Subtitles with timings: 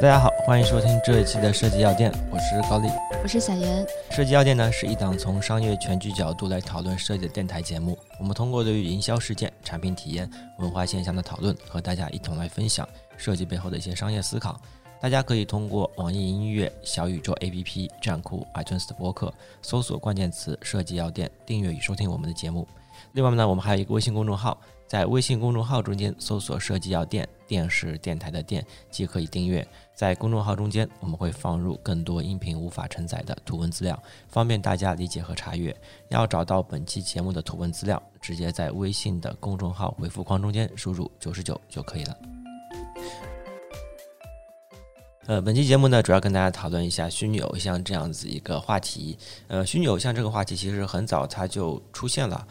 [0.00, 2.88] 大家好，欢迎收听这一期的设计药店，我是高丽，
[3.22, 3.86] 我是小严。
[4.10, 7.98] 设计药店呢是一档从商业全局角度来讨论设计的电台节目。
[8.20, 12.86] 我们通过对于营销事件、产品体验、文化现象的讨论，和大家一同来分享
[13.16, 14.60] 设计背后的一些商业思考。
[15.00, 19.32] 大家可以通过网易音乐、小宇宙 APP、站酷、iTunes 的播客
[19.62, 22.66] 搜索关键词“设计药店”，订阅与收听我们的节目。
[23.12, 29.66] 另外呢，我们还有一个微信公众号，在微信公众号中间搜索“设计药店”，电视电台的电，即可以订阅。
[29.94, 35.74] 在公众号中间，我们会放入更多音频无法承载的图文资料，方便大家理解和查阅。
[36.10, 42.16] 要找到本期节目的图文资料，直接在微信的公众号回复框中间输入九十九就可以了。
[45.26, 49.18] 呃，本期节目呢，主要跟大家讨论一下虚拟偶像这样子一个话题。
[49.48, 52.46] 呃，虚拟偶像这个话题其实很早它就出现了。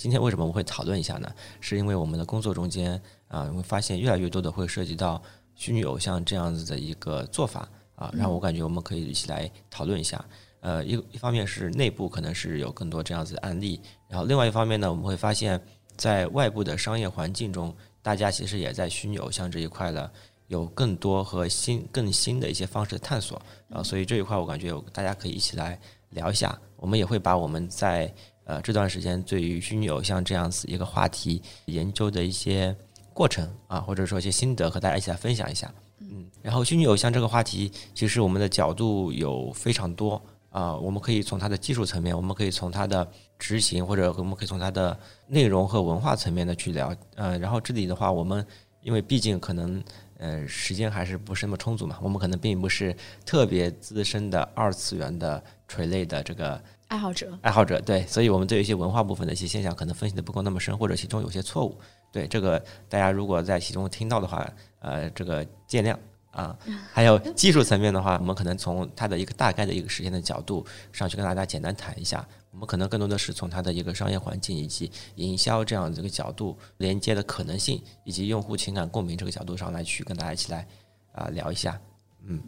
[0.00, 1.30] 今天为什么我们会讨论一下呢？
[1.60, 5.22] 是因为我们的工作中间啊，会发现越来越多的会涉及到
[5.54, 10.24] 虚拟偶像这样子的一个做法啊，然后我感觉我们可以一起来讨论一下。
[10.60, 15.62] 呃，一一方面是内部可能是有更多这样子的案例，然后另外一方面呢，我们会发现，
[15.98, 20.10] 在外部的商业环境中，大家其实也在虚拟偶像这一块了。
[20.46, 26.58] 有更多和新、更新的一些方式的探索啊，所以这一块我感觉大家可以一起来聊一下。
[26.76, 28.12] 我们也会把我们在
[28.50, 32.74] 呃这段时间对于虚拟偶像这样子一个话题研究的一些
[33.14, 35.72] 过程啊，或者说一些心得和大家一起来分享一下。
[36.00, 44.98] 嗯，然后虚拟偶像这个话题，其实我们的角度有非常多啊，我们可以从它的技术层面，我们可以从它的执行，或者我们可以从它的
[45.28, 46.92] 内容和文化层面的去聊。
[47.14, 48.44] 呃，然后这里的话，我们
[48.82, 49.80] 因为毕竟可能。
[50.22, 51.98] 呃，时间还是不是那么充足嘛？
[52.02, 61.78] 我们可能并不是特别资深的二次元的垂类的这个爱好者，爱好者对，所以我们对一些文化部分的一些现象可能分析的不够那么深，或者其中有些错误。
[62.10, 64.44] 对这个，大家如果在其中听到的话，
[64.80, 65.96] 呃，这个见谅
[66.32, 66.58] 啊。
[66.92, 72.26] 还有技术层面的话，我们可能从它的一个大概的一个实现的角度上去跟大家简单谈一下。
[72.50, 80.66] 我们可能更多的是从它的一个商业环境以及营销这样一个角度连接的可能性，以及用户情感共鸣这个角度上来去跟大家一起来
[81.12, 81.80] 啊聊一下，
[82.24, 82.42] 嗯，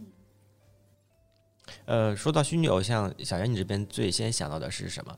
[1.84, 5.16] 呃，说到虚拟偶像，小袁你这边最先想到的是什么？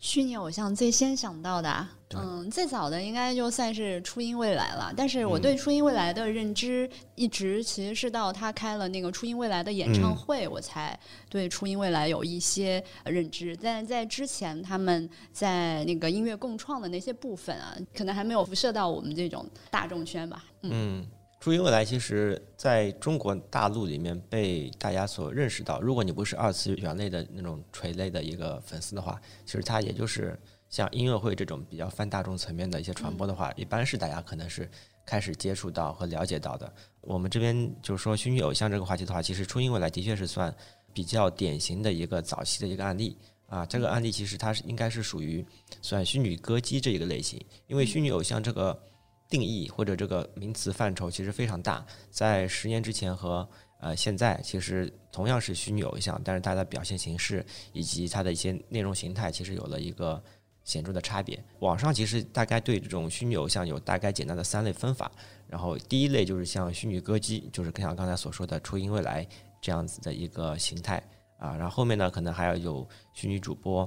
[0.00, 4.94] 虚拟偶像最先想到的，嗯，最早的应该就算是初音未来了。
[4.96, 10.96] 但是我对初音未来的认知，一直其实是到他开了那个初音未来的演唱会，我才
[11.28, 13.56] 对初音未来有一些认知。
[13.60, 20.44] 但在之前，他们在那个音乐共创的那些部分啊，可能还没有辐射到我们这种大众圈吧。
[20.62, 21.04] 嗯。
[21.40, 30.36] 初音未来其实在中国大陆里面被大家所认识到，如果你不是二次元类的那种垂类的一个粉丝的话，其实它也就是
[30.68, 34.68] 像音乐会这种比较泛大众层面的一些传播的话，一般是大家可能是
[35.06, 36.70] 开始接触到和了解到的。
[37.02, 40.52] 我们这边就是说虚拟偶像这个话题的话，其实初音未来的确是算
[40.92, 43.16] 比较典型的一个早期的一个案例
[43.46, 43.64] 啊。
[43.64, 45.46] 这个案例其实它是应该是属于
[45.80, 48.76] 算虚拟歌姬这一个类型，因为虚拟偶像这个。
[49.28, 53.46] 定义或者这个名词范畴其实非常大，在十年之前和
[53.78, 60.22] 呃现在，其实同样是虚拟偶像，但是它的表现形式以及它的一些内容形态，其实有了一个
[60.64, 61.38] 显著的差别。
[61.58, 65.12] 网上其实大概对这种虚拟偶像有大概简单的三类分法，
[65.46, 69.28] 然后第一类就是像虚拟歌姬，就是像刚才所说的初音未来
[69.60, 71.02] 这样子的一个形态
[71.38, 73.86] 啊，然后后面呢可能还要有虚拟主播，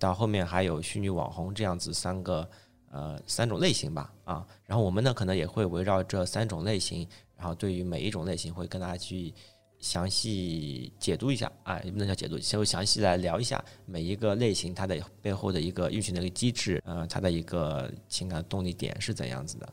[0.00, 2.50] 到后面还有虚拟网红这样子三个。
[2.90, 7.06] 呃，三种类型吧，啊，然后我们呢可能也会围绕这三种类型，
[7.36, 9.32] 然后对于每一种类型会跟大家去
[9.78, 19.72] 详细解读一下，啊，也不能叫解读，先详细来聊一下每一个类型它的背后的一个运行的一个机制，呃，它的一个情感动力点是怎样子的。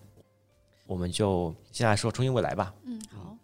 [0.86, 2.72] 我们就先来说初音未来吧。
[2.86, 3.36] 嗯，好。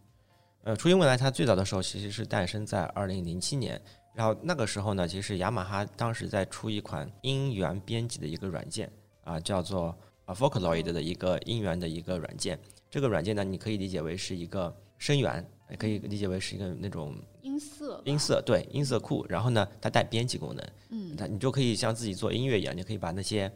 [0.66, 3.82] 呃，初音未来它最早的时候其实是诞生在二零零七年，
[4.14, 8.88] 然后那个时候呢，其实雅马哈当时在出一款音源编辑的一个软件。
[9.24, 12.60] 啊，叫做啊 Vocaloid 的一个音源的一个软件。
[12.90, 19.25] 这个软件呢，你可以理解为是一个声源，也可以理解为是一个那种音色音色对音色库。
[19.28, 23.52] 然后呢，它带编辑功能，嗯，它你就可以像自己做音乐一样，你可以把那些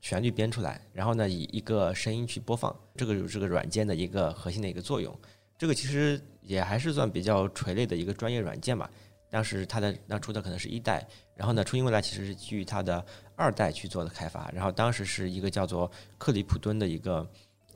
[0.00, 2.74] 旋律编出来，然后呢，以一个声音去播放。
[2.96, 5.16] 这个有这个软件的一个核心的一个作用。
[5.56, 8.90] 这个其实也还是算比较垂类的一个专业软件吧。
[9.30, 11.06] 当时它的那出的可能是一代，
[11.42, 13.04] 然后呢，初音未来其实是基于它的
[13.34, 17.28] 二代去做的开发，然后当时是一个叫做克里普敦的一个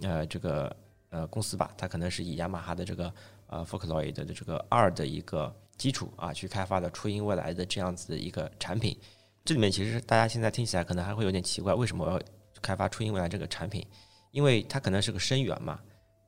[0.03, 0.77] 呃这个
[1.11, 3.13] 呃公司吧，它可能是以雅马哈的这个
[3.49, 8.97] 呃 Focaloid 的这个二的一个基础啊去开发的初音未来的这样子的一个产品。
[9.45, 12.21] 这里面其实大家现在听起来可能还会有点奇怪，为什么我要
[12.63, 13.85] 开发初音未来这个产品？
[14.31, 15.81] 因为它可能是个声源嘛，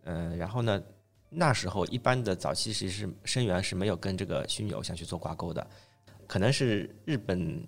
[0.02, 0.82] 嗯，然后呢，
[1.28, 5.64] 那时候一般的早期其实是声源是没有跟这个虚拟偶像去做挂钩的，
[6.28, 7.66] 可能是日本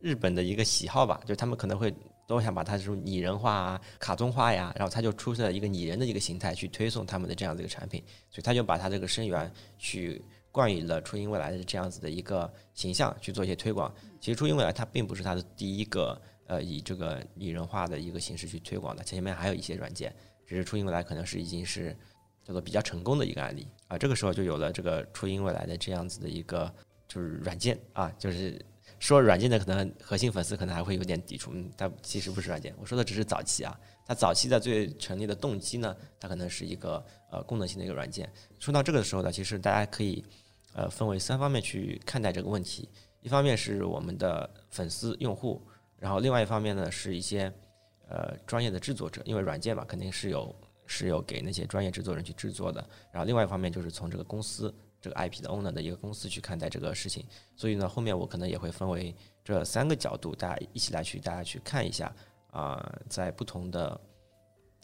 [0.00, 1.94] 日本的一个喜好吧，就他们可能会
[2.26, 13.94] 都想把它这种拟人化啊、卡通化呀，然后他就出现了一个拟人的一个形态去推送他们的这样子一个产品，所以他就把他这个声源去冠以了初音未来的这样子的一个形象去做一些推广。
[14.20, 20.14] 其实初音未来它并不是它的第一个呃以这个拟人化的一个形式去推广的，前面还有一些软件，
[20.46, 21.96] 只是初音未来可能是已经是
[22.42, 23.96] 叫做比较成功的一个案例啊。
[23.96, 26.72] 这个时候就有了这个初音未来的这样子的一个
[27.14, 28.60] 就是软件啊，就是
[28.98, 33.78] 说软件的可能核心粉丝可能还会有点抵触，嗯，但其实不是软件，我说的只是早期啊。
[34.06, 38.28] 它早期的最成立的动机呢，它可能是一个呃功能性的一个软件。
[38.58, 40.24] 说到这个的时候呢，其实大家可以
[40.74, 42.88] 呃分为三方面去看待这个问题。
[43.22, 45.62] 一方面是我们的粉丝用户，
[45.98, 47.50] 然后另外一方面呢是一些
[48.08, 50.54] 呃专业的制作者，因为软件嘛肯定是有
[50.86, 52.84] 是有给那些专业制作人去制作的。
[53.12, 54.74] 然后另外一方面就是从这个公司
[55.04, 57.26] 这个 IP 的 owner 的一个公司去看待这个事情。
[57.54, 59.14] 所以呢，后面我可能也会分为
[59.44, 62.10] 这三个角度，大家一起来去大家去看一下
[62.50, 64.00] 啊，在不同的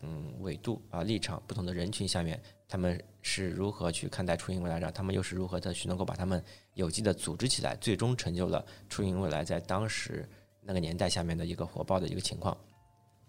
[0.03, 2.39] 嗯纬度啊立场、不同的人群下面，
[2.69, 6.45] 他们是如何去看待初音未来，让他们又是如何的去能够把他们
[6.75, 10.29] 有机的组织起来，最终成就了初音未来在当时
[10.61, 12.55] 那个年代下面的一个火爆的一个情况。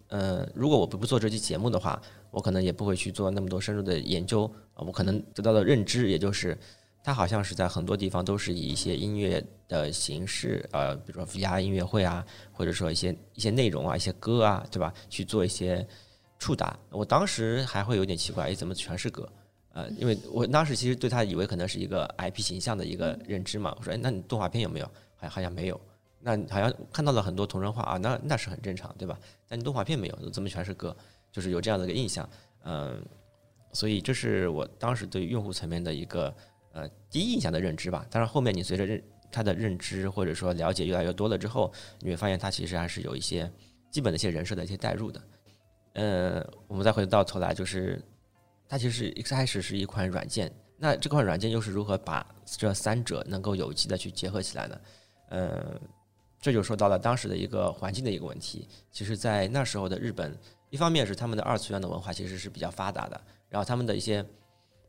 [0.09, 2.01] 呃，如果我不不做这期节目的话，
[2.31, 4.43] 我可能也不会去做那么多深入的研究
[4.73, 4.83] 啊。
[4.85, 6.57] 我可能得到的认知，也就是
[7.03, 14.93] 它好像是在很多地方都是以一些音乐的形式，呃，比如说 VR 音乐会啊，或者说一些一些内容啊、一些歌啊，对吧？
[15.09, 15.85] 去做一些
[16.37, 16.77] 触达。
[16.89, 19.27] 我当时还会有点奇怪，哎，怎么全是歌？
[19.73, 23.73] 呃，因为我当时其实对他以为可能是一个 IP 形象的一个认知嘛。
[23.79, 24.85] 我说，哎，那你动画片有没有？
[25.15, 25.79] 好像好像没有。
[26.19, 29.17] 那好像看到了很多同人画啊，那那是很正常，对吧？
[29.47, 30.95] 但你动画片没有，怎么全是歌？
[31.31, 32.29] 就是有这样的一个印象。
[32.63, 33.03] 嗯，
[33.71, 36.31] 所以这是我当时对用户层面的一个
[36.73, 38.05] 呃第一印象的认知吧。
[38.09, 43.51] 当然后面你随着认他的认知或者说了解越来越多了之后，你会发现他其实还是有一些
[43.89, 45.21] 基本的一些人设的一些代入的。
[45.93, 48.01] 呃，我们再回到头来就是。
[48.71, 54.81] 它其实一开始是一款软件，那这款软件又是如何把这三者能够有机的去结合起来呢？
[55.27, 55.77] 呃，
[56.39, 58.69] 这就说到了当时的一个环境的一个问题。
[58.89, 60.39] 其实，在那时候的日本，
[60.69, 64.25] 一方面是他们的二次元的文化其实是比较发达的，然后他们的一些，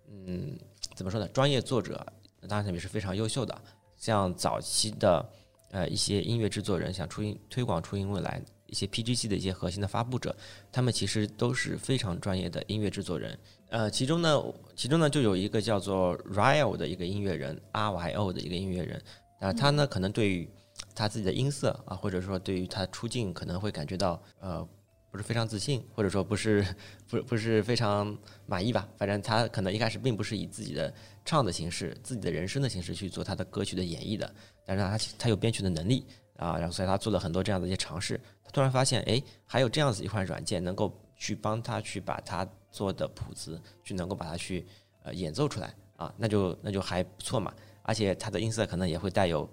[0.09, 0.57] 嗯，
[0.95, 1.27] 怎么说呢？
[1.29, 2.07] 专业作者
[2.49, 3.57] 当然也是非常优秀的，
[3.97, 5.27] 像早期的
[5.71, 10.35] 呃一些音乐制作人，想初音推广初音未来一些 PGC 的一些核心的发布者，
[10.71, 13.39] 他们其实都是非常专业的音乐制作人。
[13.69, 14.43] 呃，其中呢，
[14.77, 19.03] 其中呢就有一个叫做 Ryo 的一个音乐人，R Y O 的一个音乐人，
[19.41, 20.49] 那，他呢可能对于
[20.95, 24.69] 他自己的音色啊，或者说对于他出镜可能会感觉到呃
[25.13, 26.67] 不是非常自信，或者说不是
[27.09, 28.89] 不不是非常满意吧。
[28.97, 30.93] 反正他可能一开始并不是以自己的
[31.25, 36.05] 唱的形式、自己的人声的形式去做他的歌曲的演绎的，但是他他有编曲的能力
[36.37, 38.21] 啊，然后所以他做了很多这样的一些尝试。
[38.43, 42.45] 他突然发现，哎，还有这样子一款软件能够去帮他去把他。
[42.73, 44.67] 做的谱子去能够把它去
[45.03, 47.53] 呃演奏出来啊，那就那就还不错嘛。
[47.83, 49.47] 而且它的音色可能也会带有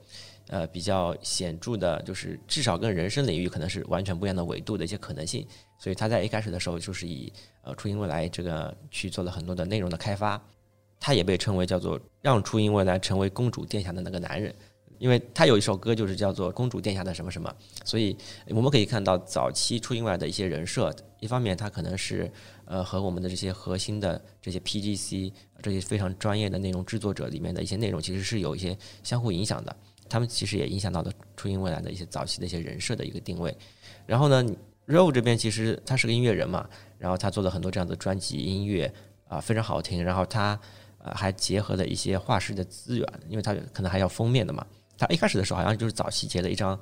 [0.50, 5.48] 呃比较显著的，就是至少跟人生领域可能是完全不一样的维度的一些可能性。
[5.80, 7.32] 所以他在一开始的时候就是以
[7.64, 10.40] 呃初音未来这个去做了很多的内容的开发，
[11.00, 14.54] 他也被称为叫做让初音未来成为公主殿下的那个男人。
[14.98, 17.50] 因为他有一首歌，就是叫做《公主殿下的什么什么》，
[17.88, 18.18] 所以
[18.50, 20.94] 我们可以看到早期初音未来的一些人设。
[21.22, 22.30] 一方面，他可能是
[22.66, 25.32] 呃和我们的这些核心的这些 PGC
[25.64, 29.74] 这些非常专业的内容制作者里面的一些内容，其实是有一些相互影响的。
[30.10, 33.56] 他们其实也影响到了初音未来的一些早期的一些人设的一个定位。
[34.06, 34.44] 然后呢
[34.88, 38.92] ，Row 这边其实他是个音乐人嘛，然后他做了很多这样的专辑音乐
[39.28, 40.04] 啊，非常好听。
[40.04, 40.60] 然后他
[40.98, 44.66] 呃还结合了一些画师的资源，因为他可能还要封面的嘛。
[44.98, 46.78] 他一开始的时候好像就是早期截了一张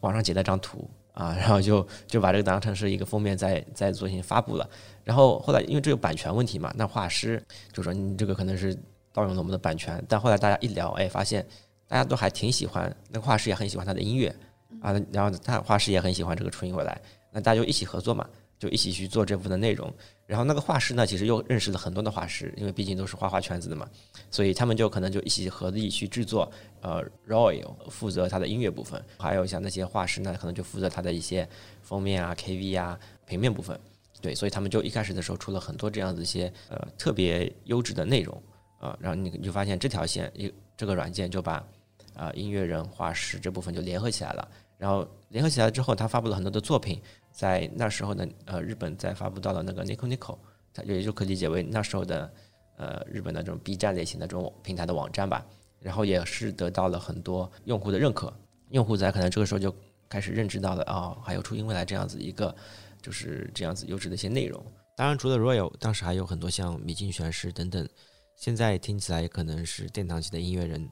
[0.00, 4.68] 网上截了一张图啊， 然后就就把这个当成是一个封面在在做进行发布了。
[5.04, 8.74] 然后后来因为这个版权问题嘛，那画师就说你这个可能是
[9.12, 10.04] 盗用了我们的版权。
[10.08, 11.46] 但后来大家一聊，哎，发现
[11.92, 14.34] 大家都还挺喜欢，那个画师也很喜欢他的音乐
[14.80, 16.98] 啊，然后他画师也很喜欢这个初音未来，
[17.30, 18.26] 那大家就一起合作嘛。
[18.58, 19.92] 就一起去做这部分的内容，
[20.24, 23.88] 然后那个画师呢，其实又认识了很多的画师，因为毕竟都是画画圈子的嘛，
[24.30, 26.48] 所以他们就可能就一起合力去制作。
[26.80, 31.48] 呃，Roy 负责他的音乐部分，还有像那些画师呢，可能就负责他的一些
[31.82, 32.96] 封面啊、KV 啊、
[33.26, 33.76] 平面部分。
[34.20, 38.40] 对，所以他们就一开始的时候出了很多这样子一些呃特别优质的内容
[38.78, 41.66] 啊，然后你你就发现这条线一这个软件就把
[42.14, 44.48] 啊音乐人、画师这部分就联合起来了。
[44.78, 47.00] 然后联合起来之后，他发布了很多的作品，
[47.30, 50.36] 在那时候呢，呃，日本在发布到了那个 Nico Nico，
[50.74, 52.32] 它也就可以理解为那时候的
[52.76, 55.46] 呃日本的这种 B 站类型的这种平台的网站吧。
[55.80, 58.32] 然后也是得到了很多用户的认可，
[58.70, 59.74] 用户在可能这个时候就
[60.08, 62.54] 开始认知到了啊，还有初音未来这样子一个
[63.00, 64.64] 就是这样子优质的一些内容。
[64.96, 67.88] 当然，除了 Royal，当时还有很多像米津玄师等等，
[68.36, 70.88] 现在听起来可能是殿堂级的音乐人。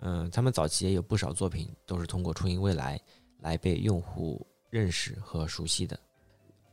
[0.00, 3.00] 嗯，他们早期也有不少作品都是通过初音未来
[3.40, 5.98] 来被用户认识和熟悉的。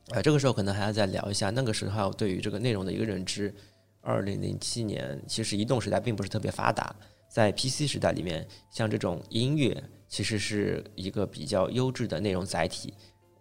[0.10, 3.54] 呃，这个时候可能还要再聊一下那个时候对于这个内容的一个认知。
[4.02, 6.96] 二零零七年，其实移动时代并不是特别发达，
[7.28, 12.94] 在 PC 时代里面，像这种音乐其实是一个比较优质的内容载体。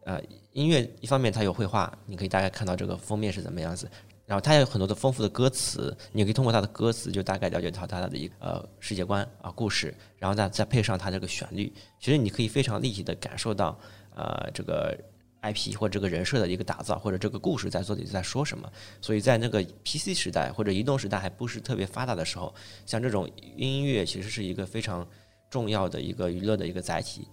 [0.07, 0.19] 呃，
[0.53, 3.87] 音乐一方面它有绘画，你可以大概看到这个封面是怎么样子。
[4.27, 13.79] 然后它有很多的丰富的歌词，你可以通过它的歌词就大概了解到它的一个呃世界观啊故事，然后再再配上它这个旋律，其实你可以非常立体的感受到
[14.15, 14.97] 呃这个
[15.43, 18.71] IP 或者这个人设的一个打造，或者这个故事在做底在说什么。
[19.03, 22.55] 所以在那个 PC 时代或者移动时代还不是特别发达的时候，
[22.87, 25.07] 像这种音乐其实是一个非常
[25.51, 27.29] 重要的一个娱乐的一个载体。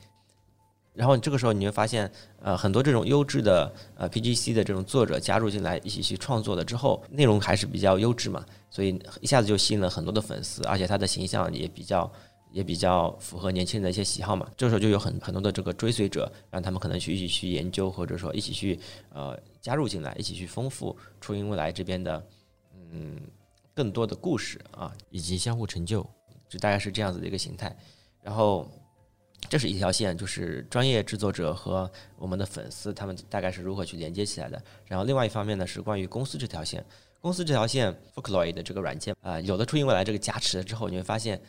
[0.93, 12.11] 然后这个时候你会发现，呃，很多这种优质的呃 PGC 的这种作者加入进来一起去创作了之后，内容还是比较优质嘛，所以一下子就吸引了很多的粉丝，而且他的形象也比较
[12.51, 14.45] 也比较符合年轻人的一些喜好嘛。
[14.57, 18.77] 这时候就有很很多的这个追随者，让他们可能去一起去研究，或者说一起去
[19.13, 22.21] 呃加入进来，一起去丰富初音未来这边的
[22.91, 23.17] 嗯
[23.73, 26.05] 更多的故事啊，以及相互成就，
[26.49, 27.73] 就大概是这样子的一个形态，
[28.21, 28.69] 然后。
[29.49, 34.61] 这是一条线，就是专业制作者和我们的粉丝，他们大概是如何去连接起来的。
[34.85, 36.83] 然后另外一方面呢，是关于公司这条线。
[37.19, 41.39] 公司这条线 f o c l o i d 的这个软件啊，有了初音未来这个加持之后，你会发现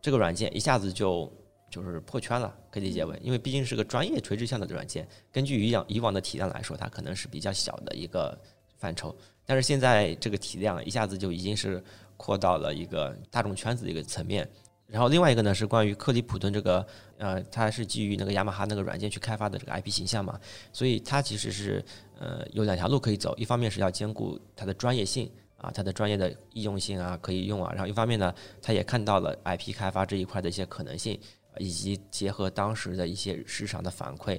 [0.00, 1.32] 这个软件一下子就
[1.70, 5.08] 就是破圈了，可以理解为，因为毕竟是个专业垂直向的软件。
[5.32, 8.38] 根据以往以往的体量来说，它可能是比较小的一个
[8.78, 11.82] 范畴，但是现在这个体量一下子就已经是
[12.16, 14.48] 扩到了一个大众圈子的一个层面。
[14.92, 20.38] 然后另外一个呢是关于克里普顿这个，呃，它是基于那个雅马哈那个软件去开发的这个 IP 形象嘛，
[20.70, 21.82] 所以它其实是
[22.20, 31.18] 呃有两条路可以走，一方面是要兼顾它的专业性啊，它的专业的易用性啊可以用啊，然后一方面呢，它也看到了 IP 开发这一块的一些可能性，
[31.56, 34.38] 以及结合当时的一些市场的反馈，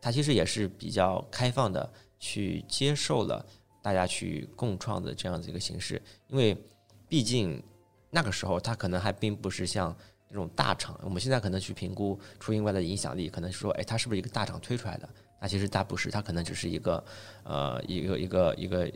[0.00, 3.46] 它其实也是比较开放的去接受了
[3.80, 6.56] 大家去共创的这样子一个形式，因为
[7.08, 7.62] 毕竟。
[8.14, 9.92] 那个时候，它可能还并不是像
[10.28, 10.96] 那种大厂。
[11.02, 15.08] 我们现在可能去评估初音未来的影响力，可能说，哎，它是不是一个大厂推出来的？
[15.40, 17.04] 那其实它不是，它可能只是一个，
[17.42, 18.88] 呃，一个一个一个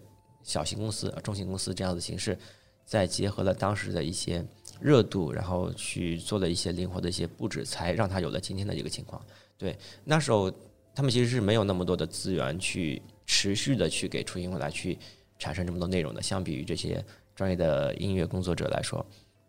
[0.44, 2.38] 小型公司、中型公司这样的形式，
[2.84, 4.46] 再结合了当时的一些
[4.80, 9.20] 热度，然后去做了一些灵活的一些布置，才让它有了今天的一个情况。
[9.56, 10.48] 对，那时候
[10.94, 14.96] 他们其实是没有那么多的资源去持续的去给初音未来去
[15.40, 17.04] 产生这么多内容的，相比于这些。
[17.38, 19.06] 专业的音乐工作者来说，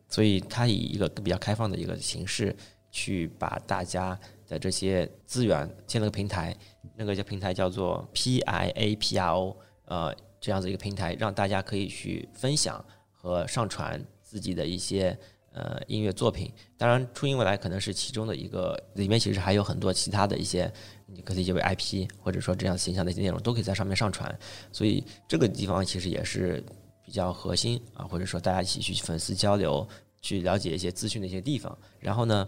[0.07, 2.55] 所以他以一个比较开放的一个形式，
[2.91, 4.15] 去把大家
[4.47, 6.55] 的这些资源建了个平台，
[6.95, 15.17] 那个叫平台叫做 P I A P R O，呃，这样子一个平台，让大家可以去分享和上传自己的一些
[15.51, 16.53] 呃音乐作品。
[16.77, 20.71] 当然，初音未来可能是其中的一个，里面其实还有很多其他的一些，
[21.07, 24.37] 你可以理解为 IP，或者说这样形象的一些内容都可以在上面上传。
[24.71, 26.63] 所以这个地方其实也是。
[27.09, 29.85] 比较核心啊，或者说大家一起去粉丝交流，
[30.21, 31.75] 去了解一些资讯的一些地方。
[31.99, 32.47] 然后呢，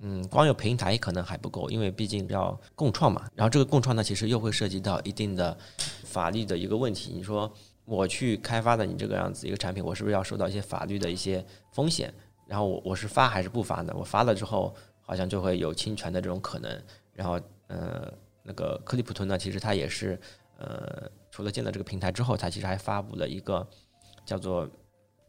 [0.00, 3.24] 嗯，光有平台可能还不够，因为毕竟要共创嘛。
[3.36, 5.56] 然后这个共创呢，其实又会涉及到一定的
[6.02, 7.12] 法律的一个问题。
[7.14, 7.48] 你说
[7.84, 12.12] 我去开发的你这个样子一个产品，我是不是要受到一些法律的一些风险？
[12.48, 13.94] 然后我我是发还是不发呢？
[13.96, 16.82] 我发了之后，好像就会有侵权的这种可能。
[17.12, 20.20] 然后呃，那个克利普顿呢，其实它也是
[20.58, 23.64] 呃，除了建了这个平台之后，它其实还发布了一个。
[24.24, 24.68] 叫做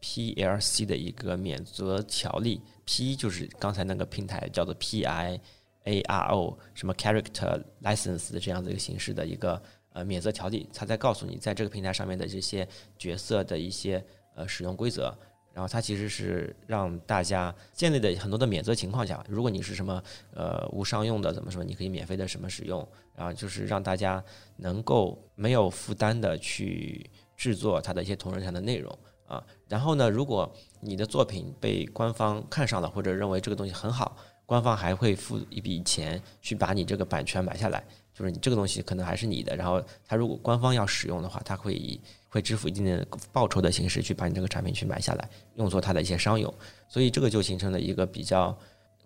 [0.00, 9.60] PLC 的一个免责条例，P 就是刚才那个平台叫做 PIARO，什么 Character License 的这样的一个形式的一个
[9.92, 15.16] 呃免责条例，它在告诉你在这个平台上面的这些角色的一些呃使用规则，
[15.52, 20.00] 然后它其实是让大家建立的很多的免责情况下，如果你是什么
[20.34, 24.22] 呃无商用的怎么说，你可以免费的什么使用，然后就是让大家
[24.56, 27.10] 能够没有负担的去。
[27.36, 30.50] 制作它的一些同人上的内容啊，然后呢，如果
[30.80, 34.16] 你的作品被官方看上了，或者认为这个东西很好，
[34.46, 39.56] 官方还会付一笔钱去把你这个版权买下来，就是你这个东西可能还是你的。
[39.56, 46.52] 然后他如果官方要使用的话，他会以会支付一定的报酬的形式去把你这个产品去买下来，用作他的一些商用。
[46.88, 48.56] 所以这个就形成了一个比较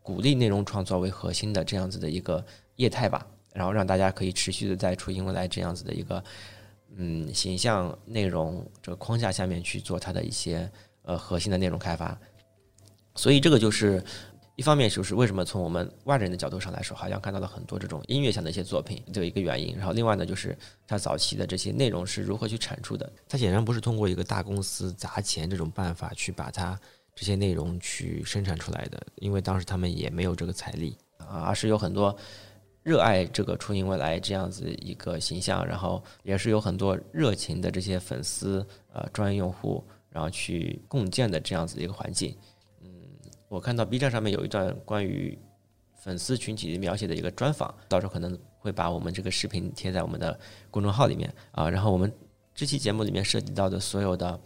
[0.03, 2.45] 鼓励内容创作为核心的这样子的一个
[2.77, 3.27] 业态吧。
[3.53, 6.23] 然后让大家可以持续的在初音未来这样子的一个
[6.97, 10.71] 嗯形象内容这个框架下面去做它的一些
[11.03, 12.19] 呃核心的内容开发。
[13.15, 14.03] 所以这个就是
[14.57, 19.77] 一方面就是为什么从我们外人的角度上来说，好像看到了很多这种音乐向的一些作品的一个原因。
[19.77, 20.57] 然后另外呢，就是
[20.87, 23.11] 它早期的这些内容是如何去产出的。
[23.29, 26.79] 它显然不是通过一个大公司砸钱这种办法去把它
[27.15, 32.17] 这些内容去生产出来的，因为当时他们也没有这个财力啊，而是有很多
[32.83, 42.35] 热爱这个初音未来这样子一个形象，然后也是有很多热情的这些粉丝呃专业用户，然后去共建的这样子的一个环境。
[42.83, 42.91] 嗯
[43.49, 45.39] 我看到 B 站上面有一段关于
[45.95, 50.39] 粉丝群体描写的一个专访，到时候可能会把我们这个视频贴在我们的
[50.71, 51.69] 公众号里面啊。
[51.69, 52.11] 然后我们
[52.55, 54.41] 这期节目里面涉及到的所有的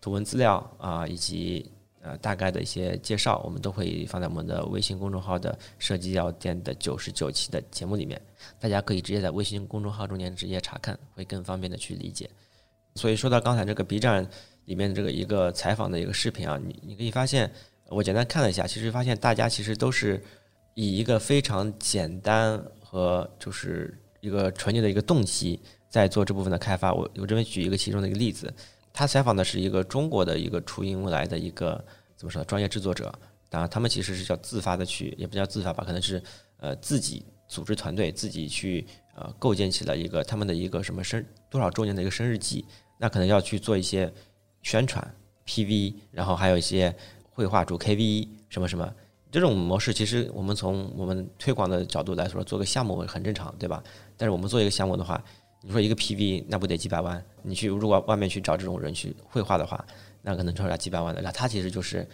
[0.00, 1.70] 图文资料啊，以及
[2.06, 8.20] 呃大概的一些介绍，我们都会放在我们的微信公众号的设计药店的九十九期的节目里面，
[8.60, 12.30] 大家可以直接在微信公众号中间直接查看，会更方便的去理解。
[12.94, 14.26] 所以说到刚才这个 B 站
[14.66, 17.50] 里面这个一个采访的一个视频啊，你你可以发现。
[17.88, 20.20] 我简单看了一下，其实发现大家其实都是
[20.74, 26.92] 以一个非常简单和就是一个纯洁的一个动机在做这部分的开发。
[26.92, 28.52] 我我这边举一个其中的一个例子，
[28.96, 31.84] 他采访的是一个中国的一个初音未来的一个
[32.16, 33.12] 怎么说专业制作者，
[33.50, 36.22] 当然他们其实是叫自发的去，也不叫自发吧，可能是
[36.56, 42.64] 呃自己组织团队，自己去呃构建起了一个他们的一个什么生多少周年的一个生日季，
[42.98, 44.10] 那可能要去做一些
[44.62, 45.14] 宣传
[45.46, 46.96] PV，然后还有一些。
[47.36, 48.90] 绘画主 KV 什么什么
[49.30, 53.84] 这种模式，其实我们从我们推广的角度来说，做个项目很正常，对吧？
[54.16, 55.22] 但是我们做一个项目的话，
[55.66, 57.20] 你说一个 PV 那不得几百万？
[57.42, 59.84] 你去如果外面去找这种人去绘画的话，
[60.22, 61.20] 那可能超要几百万的。
[61.20, 62.06] 那他其实就是，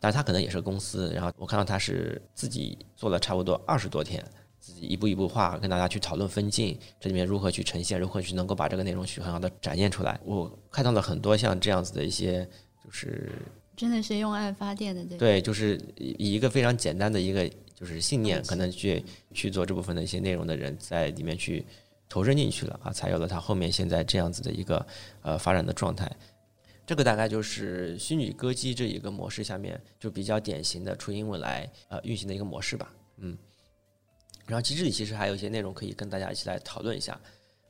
[0.00, 1.12] 但是他可能也是公司。
[1.12, 4.24] 然后我看到他是自己做了差不多二十多天，
[4.58, 10.18] 自己一步一步画，跟大家去讨论分镜，这里面如何去呈现，如何去能够把这个内容去很好的展现出来。
[10.24, 12.48] 我看到了很多像这样子的一些，
[12.82, 13.30] 就是。
[13.76, 19.04] 真的是用爱发电的，对对，就是以一个非常简单的一个就是信念，可能去
[19.34, 21.62] 去做这部分的一些内容的人，在里面去
[22.08, 24.86] 投身进去了啊，才有了它后面现在这样子的一个
[25.22, 26.10] 呃发展的状态。
[26.86, 33.36] 这个大概就是虚拟歌姬这一个模式下面就比较典型的初音未来呃运行的一个模式吧，嗯。
[34.46, 37.20] 然后机制里其实还有一些内容可以跟大家一起来讨论一下，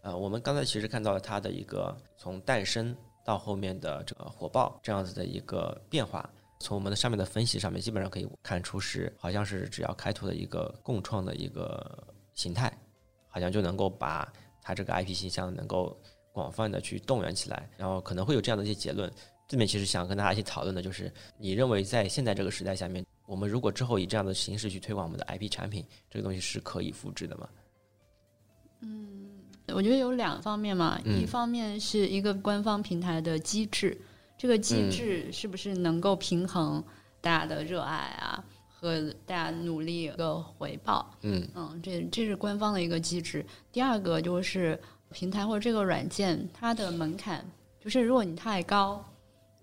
[0.02, 2.96] 呃，我们刚才其实看到了它的一个从诞生。
[3.26, 12.72] 到后面的这个火爆这样子的一个变化，从我们的上面的分析上面，基本上可以看出是好像是只要开拓的一个共创的一个形态，
[13.36, 14.26] 好像就能够把
[14.62, 15.94] 它这个 IP 形象能够
[16.32, 19.12] 广泛的去动员起来，然后可能会有这样的一些结论。
[19.46, 27.46] 这边其实想跟大家一起讨论的就是，你认为在现在这个时代下面，我们如果之后以这样的形式去推广我们的 IP 产品，这个东西是可以复制的吗？
[28.80, 29.28] 嗯。
[29.74, 34.00] 我觉得有两方面嘛，一方面是一个官方平台的机制，
[34.38, 36.82] 这个机制是不是能够平衡
[37.20, 38.42] 大家的热爱啊
[38.78, 41.10] 和大家努力一个回报？
[41.22, 43.44] 嗯嗯，这这是官方的一个机制。
[43.72, 44.78] 第二个就是
[45.10, 47.44] 平台或者这个软件它的门槛，
[47.80, 49.04] 就是如果你太高，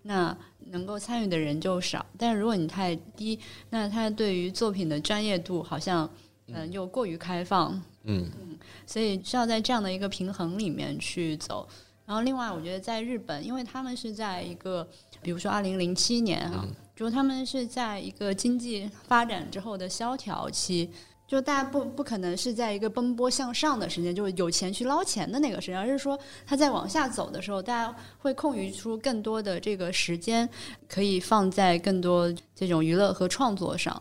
[0.01, 0.35] 那
[0.71, 6.09] 能够参与的人就少；但是如果你太低，那它对于作品的专业度好像
[6.47, 7.73] 嗯又过于开放。
[8.05, 11.67] 嗯嗯，所以需要在这样的一个平衡里面去走。
[12.05, 14.85] 然后，另外，我觉得在日本，因为他们是在一个，
[15.21, 20.89] 比如说二零零七年啊，就他们是在一个经济发展之后的萧条期，
[21.27, 30.47] 就大家不不可能是在一个奔波向上的时间，就是有钱去捞钱的那个时间，而是说他在往下走的时候，大家会空余出更多的这个时间，
[30.87, 33.99] 可以放在更多这种娱乐和创作上。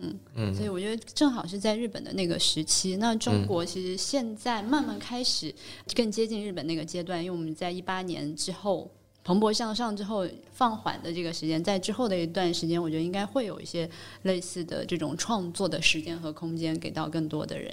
[0.00, 2.96] 嗯嗯，所以我觉得正好是在日本的那个时期。
[2.98, 5.52] 那中国其实现在慢慢开始
[5.96, 8.88] 更接近日本那个阶段，因为我们在一八年之后
[9.28, 13.86] 蓬勃向上之后放缓的这个时间，在之后的一段时间，我觉得应该会有一些
[14.22, 17.70] 类似的这种创作的时间和空间给到更多的人。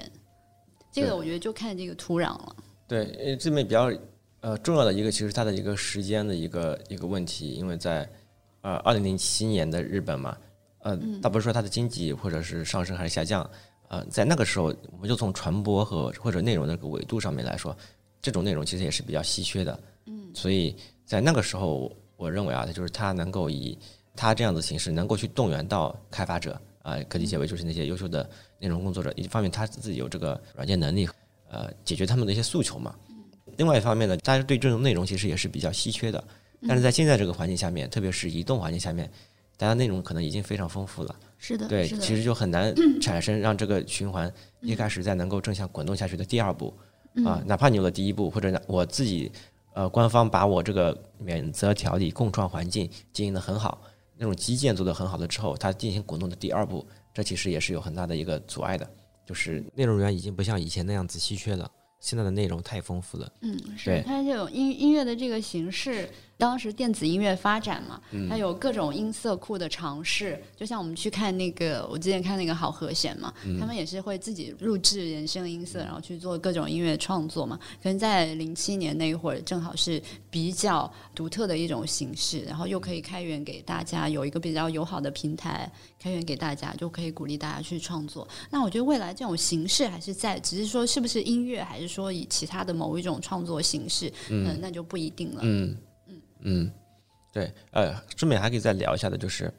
[0.92, 2.56] 这个我觉得就看这个土壤了。
[2.90, 3.90] 对，这边比较
[4.42, 8.06] 呃重要的一个，其实它的一个时间的一个一个问题，因为在
[8.60, 10.38] 呃二零零七年的日本嘛。
[10.80, 13.50] 呃，倒不是说它的经济或者是上升还是下降，
[13.88, 17.74] 呃，在那个时候，我们就从传播和或者内容那个维度上面来说，
[18.22, 19.80] 这种内容其实也是比较稀缺的。
[20.08, 23.78] 嗯，所以在那个时候，我认为啊，就是它能够以
[24.16, 28.28] 它这样的形式，能够去动员到开发者啊，可理解为就是那些优秀的
[28.60, 31.08] 内容工作者，一方面他自己有这个软件能力，
[31.50, 32.96] 呃，解决他们的一些诉求嘛。
[33.58, 36.24] 另外一方面呢，大家对这种内容其实也是比较稀缺的。
[36.68, 39.10] 但是在现在这个环境下面，特别是移动环境下面。
[39.58, 41.16] 大家内容可能已经非常丰富了。
[41.38, 46.74] 是的，对，其实就很难 产生让这个循环一开始再能够正向滚动下去的第二步
[47.26, 49.32] 啊，哪怕你有了第一步，或者我自己
[49.76, 53.82] 呃官方把我这个免责条例共创环境经营的很好，
[54.18, 58.90] 那种基建做的很好了之后，它进行滚动的第二步，这其实也是有很大的一个阻碍的，
[59.26, 61.70] 就是内容源已经不像以前那样子稀缺了，
[62.06, 63.28] 现在的内容太丰富了。
[63.42, 70.40] 嗯，是它这种音音乐的这个形式，当时电子音乐发展嘛，嗯它有各种音色库的尝试。
[70.56, 77.60] 就像我们去看那个，我之前看那个好和弦嘛，嗯他们也是会自己录制原声音色，然后去做各种音乐创作嘛。
[77.82, 88.28] 可能在零七年那一会儿，正好是比较独特的一种形式，然后又可以开源给大家，有一个比较友好的平台开源给大家，就可以鼓励大家去创作。
[88.52, 95.40] 那我觉得未来这种形式还是在，只是说是不是音乐，还是说以其他的某一种创作形式，嗯、那就不一定了。
[95.44, 95.78] 嗯
[96.42, 96.72] 嗯
[97.32, 99.52] 对，呃，顺便还可以再聊一下的，就是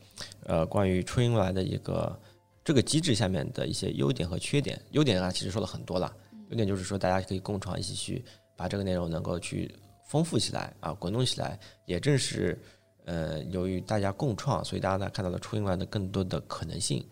[0.44, 2.18] 呃，关于初音未来的一个
[2.62, 4.80] 这个机制下面的一些优点和缺点。
[4.90, 6.14] 优点啊，其实说了很多了，
[6.50, 8.24] 优点就是说大家可以共创一起去
[8.56, 9.74] 把这个内容能够去
[10.08, 11.58] 丰富起来啊，滚动起来。
[11.84, 12.58] 也正是
[13.04, 17.06] 呃，由于大家共创，所以大家呢看到了初音未来的更多的可能性。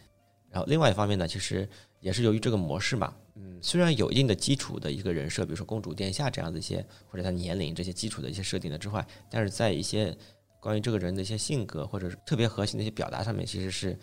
[0.50, 1.68] 然后另外一方面呢，其实
[2.00, 10.16] 也是由于这个模式嘛，嗯，虽然有一定的基础的一个人设，比如说公主殿下这样的一些，或者他年龄这些基础的一些设定的之外，但是在一些
[10.60, 13.98] 关于这个人的一些性格或者是特别核心的一些表达上面，其实是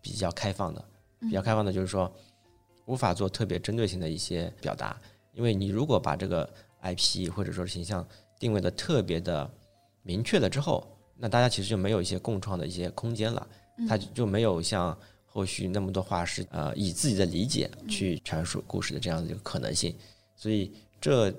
[0.00, 0.84] 比较开放的。
[1.20, 2.12] 比较开放的就是说，
[2.86, 4.96] 无法做特别针对性的一些表达，
[5.32, 6.48] 因为你如果把这个
[6.82, 8.06] IP 或者说是形象
[8.38, 9.50] 定位的特别的
[10.04, 10.86] 明确了之后，
[11.16, 13.44] 那大家其实就没有一些共创的一些空间了，
[13.88, 14.96] 它就没有像
[15.30, 19.94] 后续那么多画师呃以自己的理解去阐述故事的这样的一个可能性，
[20.34, 21.32] 所以这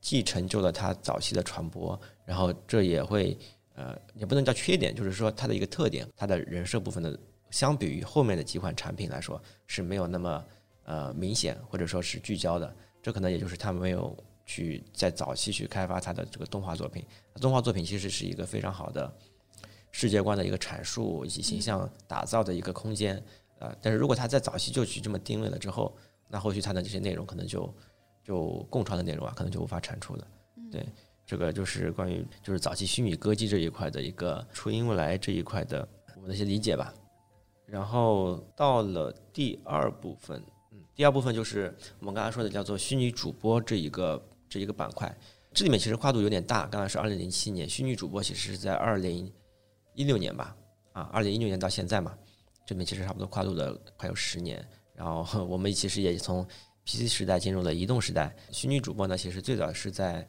[0.00, 3.36] 既成就了他早期的传播，然后这也会
[3.74, 7.18] 呃也不能叫缺点，就是说它的一个特点，它的人设部分的
[7.50, 10.44] 相比于后面的几款产品来说是没有那么
[10.84, 17.04] 呃明显或者说是聚焦的，这可能也就是他没有去在早期去开发他的这个动画作品，
[17.40, 19.12] 动画作品其实是一个非常好的
[19.92, 23.22] 世界观的一个阐述以及形象打造的一个空间，
[23.60, 25.94] 呃，但是如果他在早期就去这么定位了之后，
[26.28, 27.72] 那后续他的这些内容可能就
[28.24, 30.26] 就共创的内容啊，可能就无法产出了。
[30.70, 30.84] 对，
[31.26, 36.92] 这个就是关于就是早期虚拟歌姬这一块的一个初音未来这一块的我们的一些理解吧。
[37.66, 45.14] 然后到了第二部分，嗯，第二部分就是我们刚才说的叫做虚拟主播这一个这一个板块，
[45.52, 46.66] 这里面其实跨度有点大。
[46.66, 49.30] 刚才是二零零七年，虚拟主播其实是在二零
[49.94, 50.56] 一六年吧，
[50.92, 52.16] 啊，二零一六年到现在嘛，
[52.64, 54.66] 这边其实差不多跨度了快有十年。
[54.94, 56.46] 然后 我们其实也从
[56.84, 58.34] PC 时代进入了移动时代。
[58.50, 60.26] 虚拟主播呢，其实最早是在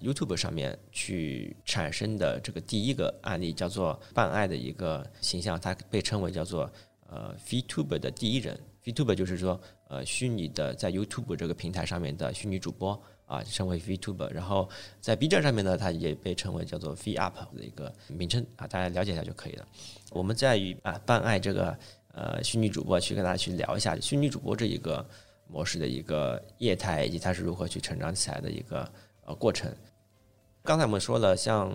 [0.00, 6.70] YouTube 上面去产生的这个第一个案例，叫做半爱的一个形象，它被称为叫做
[7.08, 8.58] 呃 VTuber 的第一人。
[8.84, 14.32] VTuber 就是说呃虚拟的在 YouTube 这个平台上面的虚拟主播啊，称为 VTuber。
[14.32, 14.68] 然后
[15.00, 19.68] 在 B 站上面呢，它也被称为叫做 VUp 的一个名称啊，大家了解一下就可以了。
[20.10, 21.78] 我们在与啊半爱这个
[22.12, 25.06] 呃虚拟主播去跟大家去聊一下虚拟主播这一个
[25.46, 28.90] 模式的一个业态，以及它是如何去成长起来的一个
[29.24, 29.72] 呃过程。
[30.64, 31.72] 刚才我们说了，像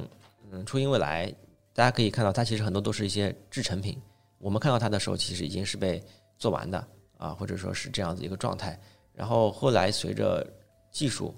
[0.51, 1.33] 嗯初音未来，
[1.73, 3.97] 大家可以看到它其实很多都是一些制成品。
[4.39, 6.03] 我们看到它的时候，其实已经是被
[6.37, 6.87] 做完的
[7.17, 8.77] 啊，或者说是这样子一个状态。
[9.13, 10.45] 然后后来随着
[10.93, 11.35] 技术，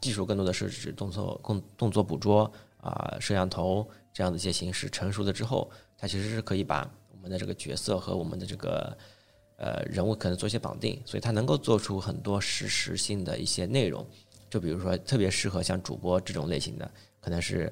[0.00, 8.96] 技术更多的是指动作动动作捕捉啊、摄像头这样的一些形式成熟了之后，它其实是可以把我们的这个角色和我们的这个
[9.58, 14.06] 呃人物可能做一些绑定，所以它能够做出很多实时性的一些内容。
[14.48, 17.70] 就比如说特别适合像主播这种类型的，可能是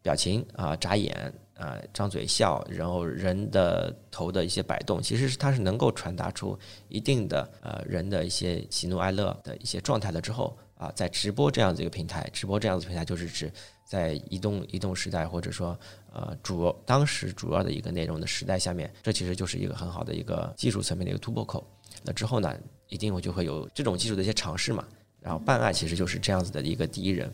[0.00, 13.50] 表情啊、眨眼啊、张嘴笑，然后人的头的一些摆动，其实是它是能够传达出一定的呃人的一些喜怒哀乐的一些状态了之后啊，在直播这样子一个平台，直播这样子平台就是指
[13.86, 15.78] 在移动移动时代或者说
[16.12, 21.66] 呃主当时主要的一个内容的时代下面，这其实就是一个很好的一个技术层面的一个突破口。
[22.02, 22.54] 那之后呢，
[22.88, 24.86] 一定会就会有这种技术的一些尝试嘛。
[25.18, 27.32] 然后半爱其实就是这样子的一个第一人。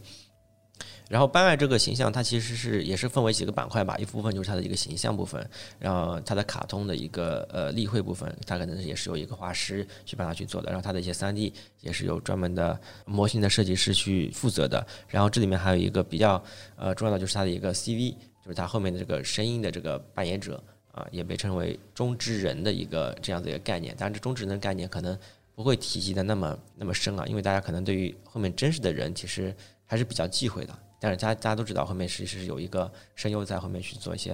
[1.13, 5.47] 然后班爱这个形象，它其实是也是分为几个板块吧，一部分就是它的一个形象部分，
[5.79, 14.87] 然后它的卡通的一个呃例会部分，它可能也是由一个画师去帮他去做的，然后它的一些三 D 也是由专门的模型的设计师去负责的。
[15.07, 16.43] 然后这里面还有一个比较
[16.77, 23.95] 呃重要的就是它的一个 CV，就是它后面的这个声音的这个扮演者啊，也被称为中之人的一个这样的一个概念。
[23.99, 25.15] 当然，这中之人的概念可能
[25.55, 30.75] 不会提及的那么那么深啊，因为大家可能对于后面真实的人其实还是比较忌讳的。
[31.03, 34.33] 但是大家大家都知道，后面其实是有一个声优在后面去做一些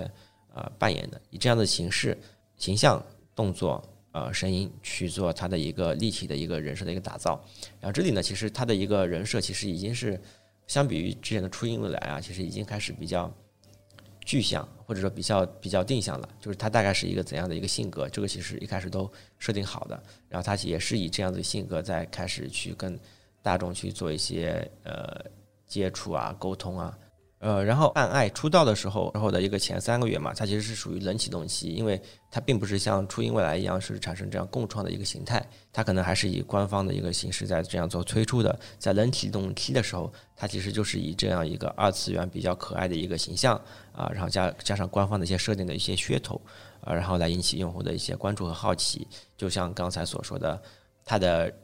[0.54, 2.14] 呃扮演的，以这样的形式、
[2.58, 3.02] 形象、
[3.34, 7.42] 动作、呃声音去做他的一个立体的一个人设的一个打造。
[7.80, 10.20] 然后这里呢，其实他的一个人设其实已经是
[10.66, 13.32] 相比于之前的初音未来啊，其实已经开始比较
[14.26, 16.28] 具象，或者说比较比较定向了。
[16.38, 19.98] 就是他大概是一个怎样的一个性格，这个其实一开始都设定好的。
[20.28, 22.98] 然后他也是以这样的性格在开始去跟
[23.40, 25.24] 大众去做一些呃
[25.68, 26.98] 接触啊、沟通啊。
[27.40, 32.02] 呃，然后暗爱出道的时候，然后的一个前三个月嘛，它其实是属于冷启动期，因为
[32.32, 38.58] 它并不是像初音未来一样是产生这样共创的一个形态，它可能还是以官方的一个形式在这样做推出的。
[38.80, 43.54] 在冷启动期的时候，它其实就是以这样一个二次元比较可爱的一个形象
[43.92, 46.42] 啊，然后加加上官方的一些设定的一些噱头
[46.80, 49.06] 啊，然后来引起用户的一些关注和好奇。
[49.36, 50.60] 就像刚才所说的，
[51.04, 51.54] 它的。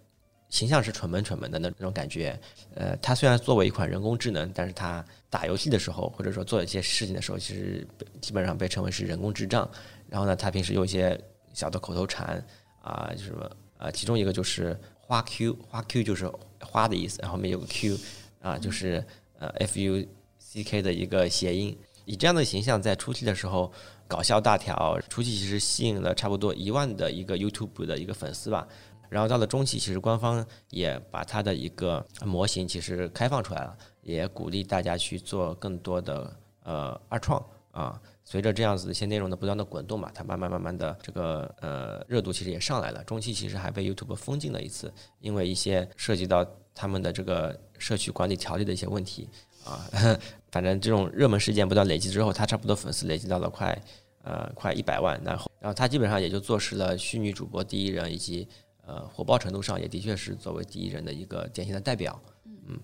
[0.55, 2.39] 形象是蠢萌蠢萌的那那种感觉，
[2.77, 7.85] 呃，它虽然作为一款人工智能，但是它打游戏的时候，或者说做一些事情的时候，其实
[8.21, 9.69] 基本上被称为是人工智障。
[10.09, 11.21] 然后呢，它平时有一些
[11.53, 12.41] 小的口头禅
[12.81, 17.99] 啊，就什么呃，其中一个就是花 Q，花 Q 就是花的意思，然后面有个 Q
[18.41, 19.05] 啊，就是
[19.41, 20.07] 呃 F U
[20.39, 21.77] C K 的一个谐音。
[22.05, 23.73] 以这样的形象在初期的时候
[24.07, 28.69] 搞笑大条，初期其实吸引了差不多一万的一个 YouTube 的一个粉丝吧。
[29.15, 38.03] 然后到了中期，其实官方也把它的一个模型其实开放出来了，也鼓励大家去做更多的呃二创啊。
[38.25, 43.05] 随着这样子一些内容的不断的滚动嘛，它慢慢慢慢的这个呃热度其实也上来了。
[43.05, 49.29] 中期其实还被 YouTube 封禁了一次，因为一些涉及到他们的这个社区管理条例的一些问题
[49.65, 49.89] 啊。
[50.51, 53.81] 反正这种热门事件不断累积之后，它差不多粉丝累积到了快
[54.25, 58.49] 呃快一百万，然后然后它基本上也就坐实了虚拟主播第一人以及。
[58.87, 62.21] 呃，火爆程度上也的确是作为第一人的一个典型的代表。
[62.45, 62.79] 嗯，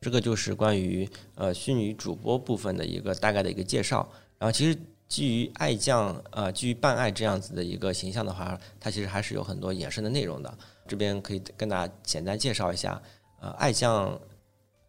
[0.00, 4.08] 这个就是关于呃虚拟主播部分的一个大概的一个介绍。
[4.38, 4.78] 然后其实
[5.08, 10.58] 基于爱将呃基于半爱这样子的一个形象的话，它其实还是有很多衍生的内容的。
[10.86, 13.00] 这边可以跟大家简单介绍一下。
[13.40, 14.18] 呃，爱将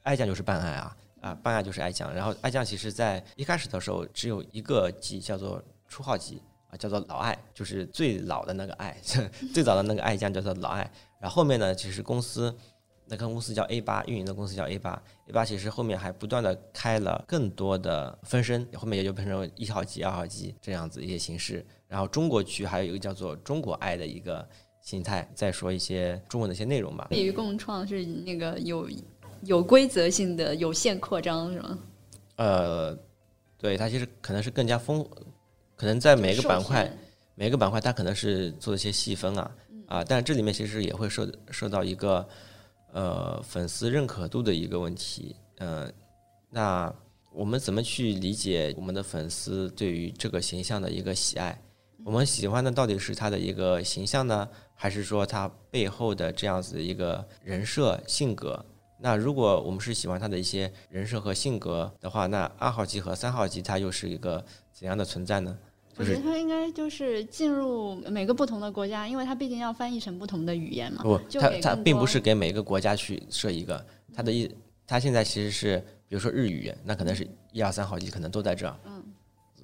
[0.03, 2.13] 爱将就是半爱啊啊，半爱就是爱将。
[2.13, 6.41] 然后爱将其实在一开始的时候只有一个级，叫做初号级。
[6.71, 8.97] 啊，叫做老爱，就是最老的那个爱，
[9.53, 10.89] 最早的那个爱将叫做老爱。
[11.19, 12.53] 然后后面呢，其实公司
[13.05, 21.63] 那个公司叫 A 八，运营的公司叫 A 八，A 八其实后面还不断的开了更多的分身，后面也就变成一号机、二号机这样子一些形式。
[21.89, 24.47] 然后中国区还有一个叫做中国爱的一个
[24.81, 25.29] 形态。
[25.35, 27.07] 再说一些中文的一些内容吧。
[27.09, 28.89] 比于共创是那个有
[29.43, 31.77] 有规则性的有限扩张是吗？
[32.37, 32.97] 呃，
[33.57, 35.05] 对，它其实可能是更加丰。
[35.81, 36.95] 可能在每个板块，
[37.33, 39.51] 每个板块它可能是做一些细分啊，
[39.87, 42.29] 啊，但是这里面其实也会受受到一个
[42.91, 45.91] 呃粉丝认可度的一个问题，嗯，
[46.51, 46.93] 那
[47.33, 51.59] 我们怎么去理解我们的粉丝对于这个形象的一个喜爱？
[52.05, 58.63] 我们喜欢的到底是他的一个形象呢，还是说他背后的这样子一个人设性格？
[58.99, 65.57] 那如果我们是喜欢他的一些人设和性格的话，那二号机和三号机它又是一个怎样的存在呢？
[66.01, 71.03] 我觉得他应该就是进入每个不同的国家，因为他毕竟要翻译成不同的语言嘛。
[71.03, 74.49] 不，它它并不是给每个国家去设一个，他的意，
[74.87, 79.03] 他现在其实是，比如说日语，那可能是一二三号机可能都在这儿，嗯，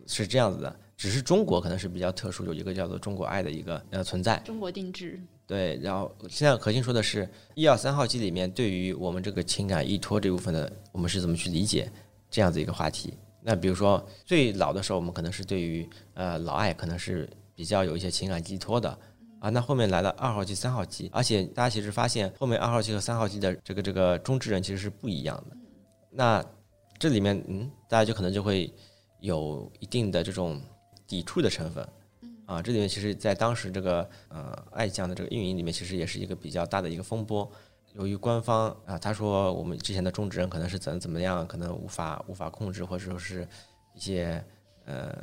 [0.05, 0.79] 是这样子的。
[0.95, 4.41] 只是中国可能是比较特殊，有一个叫做中国爱的一个呃存在。
[4.43, 5.19] 中国定制。
[5.45, 11.89] 对，然后现在核心说的是一二三号机里面，对于我们这个情感依托这部分的，我们是怎么去理解
[12.31, 13.13] 这样子一个话题？
[13.49, 18.89] 那比如说最老的时候，我们可能是对于呃老爱可能是比较有一些情感寄托的
[19.39, 19.49] 啊。
[19.49, 25.55] 那后面来了二号机、三号机，而且大家其实发现后面二号机和三号机的这个这个中之人其实是不一样的。
[26.11, 26.43] 那
[26.99, 28.69] 这里面嗯，大家就可能就会
[29.21, 30.59] 有一定的这种
[31.07, 31.87] 抵触的成分
[32.45, 32.61] 啊。
[32.61, 37.49] 这里面其实，在当时这个呃爱将的这个运营里面，其实也是一个比较大的一个风波。
[37.97, 43.47] 由于官方啊，他说我们之前的种植人可能是怎怎么样，可能无法无法控制，或者说是
[43.95, 44.43] 一些
[44.85, 45.17] 呃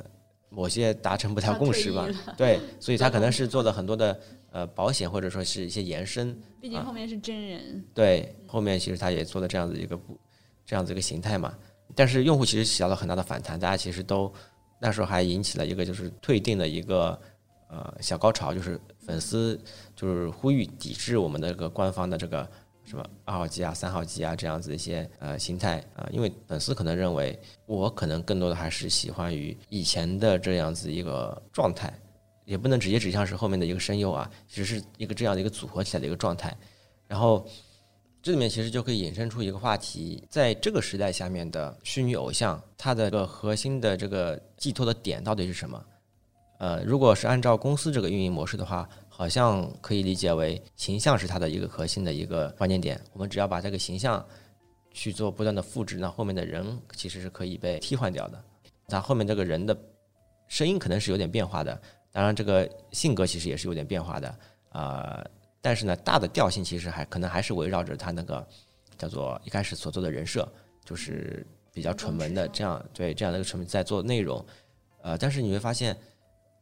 [0.49, 2.05] 某些达成不了共识吧。
[2.37, 4.19] 对， 所以他可能是做了很多的
[4.51, 6.37] 呃保险，或者说是一些延伸。
[6.59, 7.81] 毕竟后面是真人。
[7.93, 10.19] 对，后面其实他也做了这样子一个不
[10.65, 11.57] 这样子一个形态嘛。
[11.95, 14.29] 但是用户其实起到了很大的反弹，大家其实都
[14.81, 17.17] 那时候还引起了一个就是退订的一个
[17.69, 19.57] 呃小高潮，就是粉丝
[19.95, 22.45] 就是呼吁抵制我们的这个官方的这个。
[22.85, 31.91] 什么二号机啊、三号机啊这样子一些呃形态啊，因为粉丝可能认为我可能更多的还是喜欢于以前的这样子一个状态，
[32.45, 36.55] 也不能直接指向是后面的一个声优啊，其实是一个这样的一个组合起来的一个状态。
[37.07, 37.47] 然后
[38.21, 45.83] 这里面其实就可以引申出一个话题，在这个时代下面的虚拟偶像，它的一个核心的这个寄托的点到底是什么？
[46.57, 52.99] 呃，如果是按照公司这个运营模式的话，好像可以理解为形象是它的一个核心的一个关键点。
[53.13, 54.23] 我们只要把这个形象
[54.91, 58.43] 去做不断的复制，那后面的人其实是可以被替换掉的。
[58.89, 59.77] 它后面这个人的
[60.49, 65.25] 声音可能是有点变化的，当然这个性格其实也是有点变化的啊。
[65.61, 68.45] 但是呢，大的调性其实还可能还是围绕着他那个
[68.97, 70.45] 叫做一开始所做的人设，
[70.83, 74.45] 就是比较纯文的这样对这样的一个纯文在做内容，
[75.01, 75.95] 呃，但是你会发现，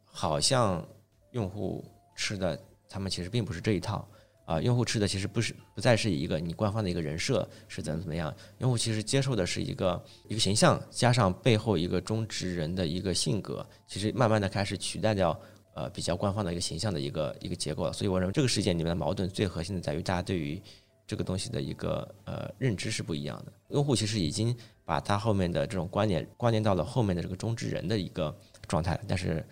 [0.06, 0.88] 好像
[1.32, 1.84] 用户
[2.16, 4.08] 吃的他们其实并不是这一套
[4.46, 15.40] 啊，用户吃的其实不是不再是一个你官方的一个人设是怎么怎么样，用户其实接受的是一个一个形象加上背后一个中职人的一个性格，其实慢慢的开始取代掉。
[15.76, 20.62] 呃，比较官方的一个形象的一个一个结构了，所以我认为这个事件里面的矛盾最核心的在于大家对于
[21.08, 23.52] 这个东西的一个呃认知是不一样的。
[23.70, 29.44] 用户其实已经把他后面的这种观念关联到了后面的这个中职人的一个状态，但是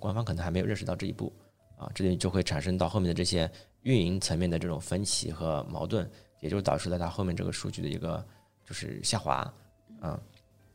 [0.00, 1.32] 官方可能还没有认识到这一步
[1.82, 3.50] 啊，这里就会产生到后面的这些
[3.82, 6.08] 运营层面的这种分歧和矛盾，
[6.40, 8.24] 也就导致了它后面这个数据的一个
[8.64, 9.52] 就是下滑
[10.02, 10.18] 嗯。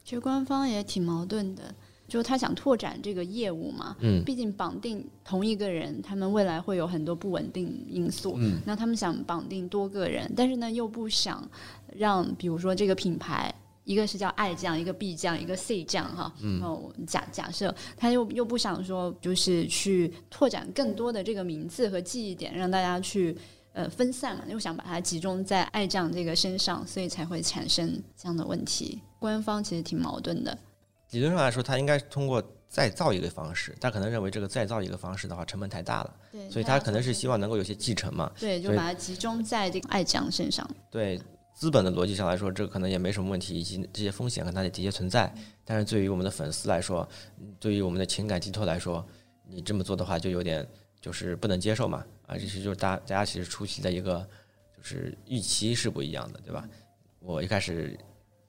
[0.03, 1.73] 其实官方也挺矛盾的。
[2.07, 11.45] 就是他想拓展这个业务嘛，嗯，毕竟绑定同一个人，他们未来会有很多不稳定因素，嗯，那他们想绑定多个人，但是呢又不想
[11.93, 13.53] 让，比如说这个品牌，
[13.87, 16.61] 一个是叫爱将，一个 B 将，一个 C 将，哈，嗯，
[17.07, 23.35] 假假设他又又不想说，就是去拓展更多的这个名字和记忆点，让大家去
[23.71, 29.01] 呃分散嘛，又想把它集中在爱将这个身上，所以才会产生这样的问题。
[29.19, 30.55] 官方其实挺矛盾的。
[31.11, 40.69] 理论上来说，他应该通过再造一个方式，他可能认为这个再造一个方式的话成本太大了，对，所以他可能是希望能够有些继承嘛，对，就把它集中在这个爱将身上。
[40.91, 41.17] 对，
[41.57, 45.33] 资本的逻辑上来说，这可能也没什么问题，以及这些风险可能也的确存在。
[45.65, 47.09] 但是对于我们的粉丝来说，
[47.59, 49.03] 对于我们的情感寄托来说，
[49.47, 50.63] 你这么做的话就有点
[51.01, 54.19] 就是不能接受嘛，啊，这是就是大大家其实初期的一个
[54.77, 56.69] 就是预期是不一样的，对吧？
[57.19, 57.97] 我一开始。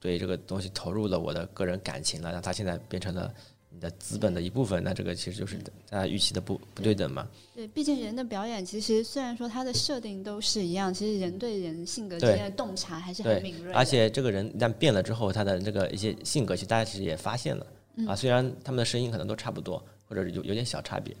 [0.01, 3.33] 对这个东西投入了我的个人感情了，让它现在变成了
[3.71, 5.55] 你的资本的一部分，那这个其实就是
[5.89, 7.27] 大家预期的不不对等嘛。
[7.55, 13.71] 对，毕竟人的表演其实虽然说它的设定都是一样，其实人对人性格之间的洞察还是很敏锐。
[13.73, 17.65] 而且这个人一旦变了之后，他的这个一些性格，其实大家其实也发现了
[18.07, 18.15] 啊。
[18.15, 21.15] 虽然他们的声音可能都差不多，或者有有点小差别。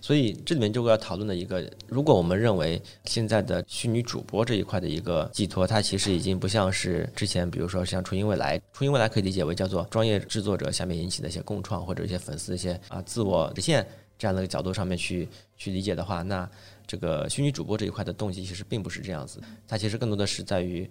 [0.00, 13.86] 所以这里面就要讨论的一个，如果我们认为现在的虚拟主播这一块的一个寄托，它其实已经不像是之前，比如说像初音未来，初音未来可以理解为叫做专业制作者下面引起的一些共创或者一些粉丝一些啊自我实现
[14.18, 16.48] 这样的一个角度上面去去理解的话，那
[16.86, 20.90] 这个虚拟主播这一块的动机其实并不是这样子，它其实更多的是在于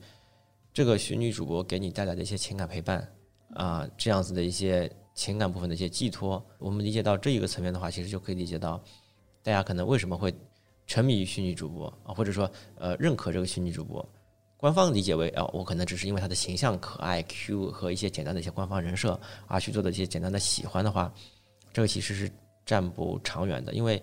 [0.74, 3.08] 这个虚拟主播给你带来的一些情感陪伴
[3.54, 4.90] 啊这样子的一些。
[5.20, 8.82] 情感部分的一些寄托，我们理解到这一个层面的话，其实就可以理解到，
[9.44, 10.34] 大家可能为什么会
[10.88, 14.08] 沉迷于虚拟主播啊，或者说呃认可这个虚拟主播，
[14.56, 21.14] 官方理解为啊，我可能只是因为他的形象可爱、Q 和一些简单的一些官方人设而去做的一些简单的喜欢的话，
[21.74, 22.32] 这个其实是
[22.66, 24.02] 站不长远的，因为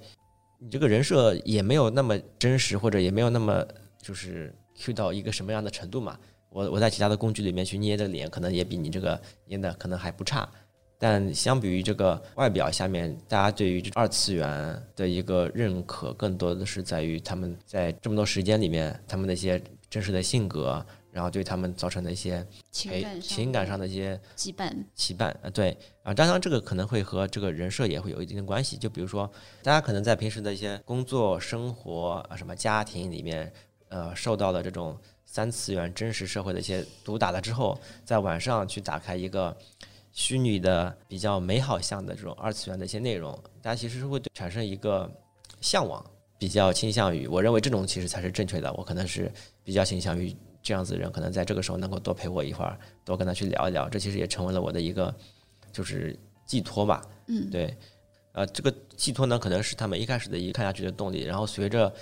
[0.58, 3.66] 你这个人设也没有那么真实，或者也没有那么
[4.02, 6.18] 就是 Q 到一个什么样的程度嘛。
[6.50, 10.46] 我我在其他的工具里面去捏的脸，可能也比你这个捏的可能还不差。
[10.98, 28.78] 但相比于这个外表下面，大家对于二次元的一个认可，更多的是在于他们在这么多时间里面，他们的一些真实的性格，然后对他们造成的一些情感情感上的一些羁绊羁绊啊，对啊，当然这个可能会和这个人设也会有一定的关系。
[28.78, 29.30] 就比如说，
[29.62, 33.52] 大家可能在平时的一些工作、生活啊，什么家庭里面，
[33.90, 39.54] 呃，受到了这种三次元真实社会的一些毒打了之后，在晚上去打开一个。
[40.16, 45.08] 虚拟的比较美好像的这种二次元的一些内容，大家其实是会产生一个
[45.60, 46.02] 向往，
[46.38, 48.72] 比较倾向于，我认为这种其实才是正确的。
[48.72, 49.30] 我可能是
[49.62, 55.14] 比较倾向于这样子的人，可能在这个时候能够多陪我一会儿，多跟他去聊一聊，这其实也成为了我的一个
[55.70, 57.02] 就是寄托吧。
[57.26, 57.76] 嗯，对，
[58.32, 61.94] 呃，这个寄托呢，可能是他们一开始的一个看下去的动力，然后随着。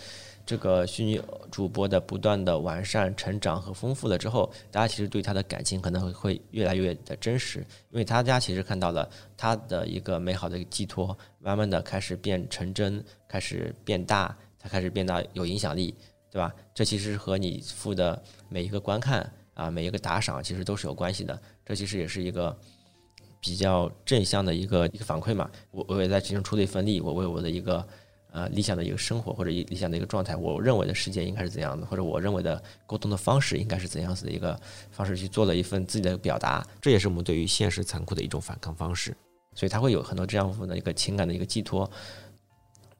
[0.47, 1.18] 这个虚拟
[1.51, 15.95] 主播的不断的完善、成长和丰富了之后，大家其实对他的感情可能会会越来越的真实，因为大家其实看到了他的一个美好的寄托，慢慢的开始变成真，开始变大，才开始变大有影响力，
[16.30, 16.55] 对吧？
[16.74, 21.40] 这其实和你付的每一个观看啊，每一个打赏，其实都是有关系的。
[21.64, 22.55] 这其实也是一个
[23.40, 25.51] 比较正向的一个一个反馈嘛。
[25.70, 27.86] 我我也在其中出了一份力，我为我的一个。
[28.35, 34.61] 呃理想的一个生活或者理想的一个状态，我认为的世界应该是怎样的，或者我认为的沟通的方式应该是怎样子的一个
[34.91, 39.16] 方式去做了一份自己的表达，这也是我们对于现实残酷的一种反抗方式。
[39.55, 41.89] 所以他会有很多这样的一个情感的一个寄托，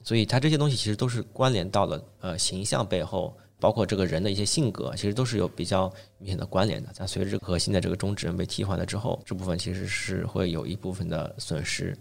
[0.03, 3.37] 所以他这些东西其实都是关联到了呃形象背后。
[3.61, 6.91] 包括这个人的一些性格，其实都是有比较明显的关联的。
[6.99, 11.97] 但随着这个核心的这个中指人被替换了之后，这部分其实是会有一部分的损失。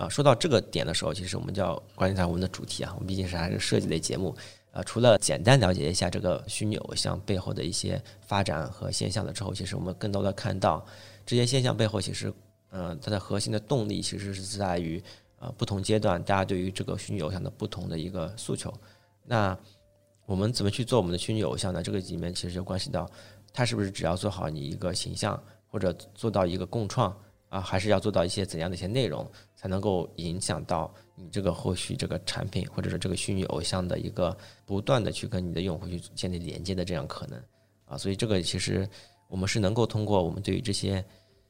[0.00, 2.90] 啊，说到这个点的时候，其实我们就要关心一下我们的主题啊。
[2.94, 4.34] 我们毕竟是还是设计类节目，
[4.72, 10.82] 啊，除了简单了解一下这个虚拟偶像背后的一些发展和现象了之后，其实我们更多的看到
[11.26, 12.32] 这些现象背后，其实，
[12.70, 15.02] 嗯，它的核心的动力其实是在于，
[15.38, 18.72] 呃，不同阶段大家对于这个虚拟偶像的不同的一个诉求。
[19.26, 19.54] 那
[20.24, 21.82] 我们怎么去做我们的虚拟偶像呢？
[21.82, 23.06] 这个里面其实就关系到，
[23.52, 25.38] 它是不是只要做好你一个形象，
[25.68, 27.14] 或者做到一个共创
[27.50, 29.30] 啊，还是要做到一些怎样的一些内容，
[29.60, 34.34] 才能够影响到你这个后续这个产品，或者是这个虚拟偶像的一个
[34.64, 37.38] 不断的去跟你的用户去建立连接的这样可能
[37.84, 37.98] 啊？
[37.98, 38.88] 所以这个其实
[39.28, 41.04] 我们是能够通过我们对于这些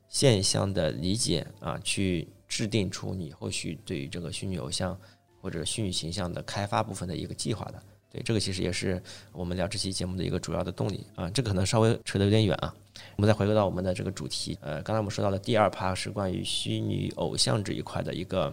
[0.08, 4.98] 现象的理解啊，去制定出你后续对于这个虚拟偶像
[5.40, 7.80] 或者虚拟形象的开发部分的一个计划的。
[8.10, 9.00] 对，这个其实也是
[9.30, 11.30] 我们聊这期节目的一个主要的动力啊。
[11.30, 12.74] 这个可能稍微扯得有点远啊。
[13.16, 18.52] 我们再回归到我们的这个主题，呃，刚才我们说到的第二趴是关于虚拟偶像这一块的一个，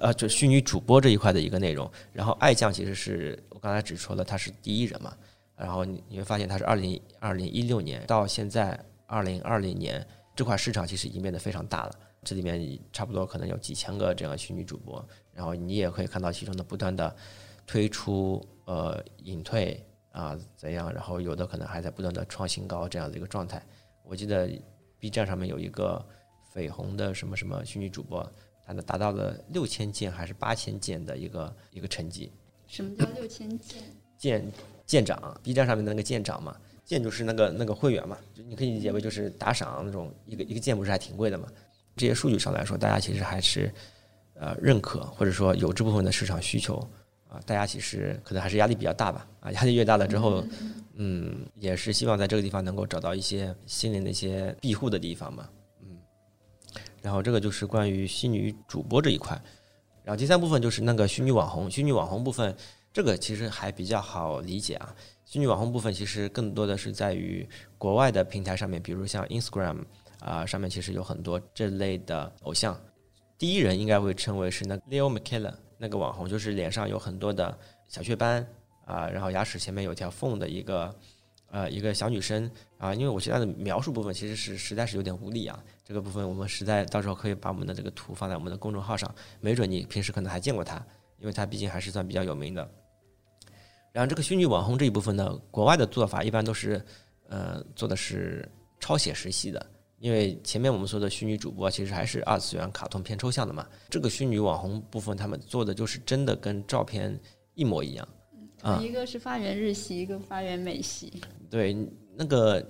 [0.00, 1.90] 呃，就虚拟主播这一块的一个内容。
[2.12, 5.16] 然后爱酱其实是我刚才只说了他是第一人嘛，
[5.56, 17.14] 然后你你会发现他是二零二零一六年到现在二零二零年这块市场其实已经变得非常大了，这里面差不多可能有几千个这样虚拟主播，然后你也可以看到其中的不断的
[17.66, 18.44] 推出。
[18.66, 19.78] 呃，隐退
[20.14, 20.92] 啊，怎样？
[20.94, 23.60] 然后有的可能还在不断的创新高这样的一个状态。
[24.04, 24.48] 我记得
[25.00, 26.02] B 站上面有一个
[26.54, 28.24] 绯红的什么什么虚拟主播，
[28.64, 32.30] 他呢达到了六千件还是八千件的一个一个成绩。
[32.68, 33.82] 什么叫六千件？
[34.16, 34.52] 舰
[34.86, 41.48] 舰长，B 站上面的那个舰长嘛，舰就是那个那个会员嘛，就你可以理解为就是打赏那种一个一个舰不是还挺贵的嘛？
[41.96, 43.70] 这些数据上来说，大家其实还是
[44.34, 46.80] 呃认可或者说有这部分的市场需求。
[47.34, 49.26] 啊，大家其实可能还是压力比较大吧。
[49.40, 50.44] 啊，压力越大了之后，
[50.94, 55.48] 嗯，也是希望在这个地方能够找到一些心灵的一些庇护的地方嘛。
[55.82, 55.98] 嗯，
[57.02, 59.40] 然后这个就是关于虚拟主播这一块。
[60.04, 62.54] 然后第三部分就是那个虚拟网红，虚拟网红部分，
[62.92, 64.94] 这个其实还比较好理解啊。
[65.24, 69.78] 虚拟网红部分其实更多的是在于国外的平台上面，比如像 Instagram
[70.20, 72.78] 啊，上面其实有很多这类的偶像。
[73.36, 75.54] 第一人应该会称为是那 Leo McKellen。
[75.78, 77.56] 那个网红就是脸上有很多的
[77.88, 78.46] 小雀斑
[78.84, 80.94] 啊，然后牙齿前面有条缝的一个
[81.50, 90.76] 呃一个小女生啊，因为我现在的描述部分其实是实在是有点无力啊，这个部分我们实在到时候可以把我们的这个图放在我们的公众号上，没准你平时可能还见过她，
[91.18, 92.68] 因为她毕竟还是算比较有名的。
[93.92, 96.84] 然后这个虚拟网红这一部分呢，国外的做法一般都是
[97.28, 98.48] 呃做的是
[98.80, 99.64] 超写实系的。
[100.04, 107.18] 因为前面我们说的虚拟主播其实还是二次元卡通偏抽象的嘛，这个虚拟网红部分他们做的就是真的跟照片
[107.54, 108.06] 一模一样，
[108.60, 111.22] 啊，一个是发源日系，一个发源美系。
[111.48, 111.74] 对，
[112.14, 112.62] 那个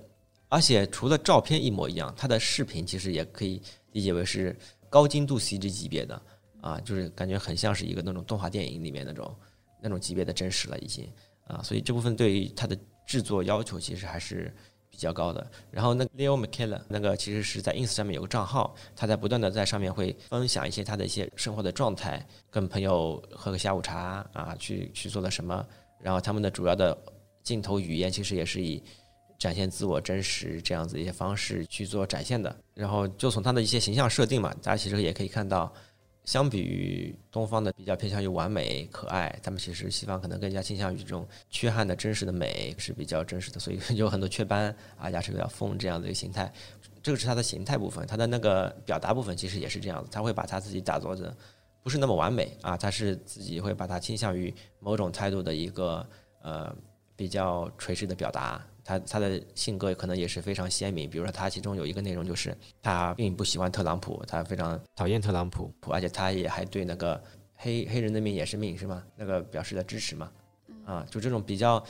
[0.48, 3.60] 而且除了照片一模一样，它的视频其实也可以
[3.90, 4.56] 理解为是
[4.88, 6.22] 高精度 CG 级别的
[6.60, 9.36] 啊，就是感觉很像是一个那种动画电影里面那种
[9.82, 11.12] 那种级别的真实了已经
[11.48, 14.54] 啊，所以这部分对于它的制作要求其实还是。
[14.94, 25.66] 比较高的，然后那 Leo McKellen 那个其实是在 Ins 上面有个账号，他在不断的在上面会分享一些他的一些生活的状态，跟朋友喝个下午茶啊，去去做了什么，
[26.00, 26.96] 然后他们的主要的
[27.42, 28.80] 镜头语言其实也是以
[29.38, 35.72] 展现自我真实这样子一些方式去做展现的，然后就从他的一些形象设定嘛，大家其实也可以看到。
[36.24, 46.52] 相比于东方的比较偏向于完美可爱，他们其实西方可能更加倾向于这种缺憾的真实的美是比较真实的，所以有很多雀斑啊，牙齿比较缝这样的一个形态。
[47.02, 51.36] 这个是它的形态部分，它的那个表达部分其实也是这样子，他会把他自己打造的
[51.82, 56.06] 不是那么完美啊，他是自己会把它倾向于某种态度的一个
[56.40, 56.74] 呃
[57.14, 58.66] 比较垂直的表达。
[58.84, 67.20] 他他的性格可能也是非常鲜明，比如说他其中有一个内容就是他并不喜欢特朗普，他非常讨厌特朗普，而且他也还对那个
[67.54, 69.02] 黑黑人的命也是命是吗？
[69.16, 70.30] 那个表示了支持嘛？
[70.84, 71.82] 啊，就这种比较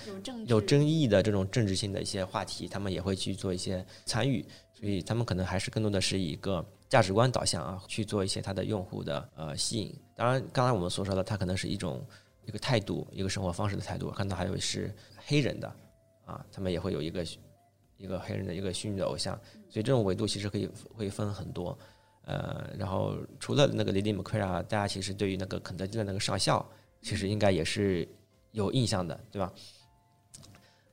[0.46, 4.40] 有争议的这种政治性的一些话题，他们也会去做一些参与，
[4.72, 9.92] 所以他们可能还是更多的是以一个价值观导向啊去做一些他的用户的呃吸引。
[10.14, 12.06] 当然，刚才我们所说的，他可能是一种
[12.46, 14.12] 一个态度，一个生活方式的态度。
[14.12, 14.94] 看到还有是
[15.26, 15.76] 黑人的。
[16.24, 17.24] 啊，他们也会有一个
[17.96, 19.34] 一个黑人的一个虚拟的偶像，
[19.68, 21.76] 所以这种维度其实可以会分很多。
[22.26, 26.66] 呃，然后除了那个 Lily McQuarrie，大家其实对于那个肯德基的那个上校，
[27.02, 28.08] 其实应该也是
[28.52, 29.52] 有印象的，对吧？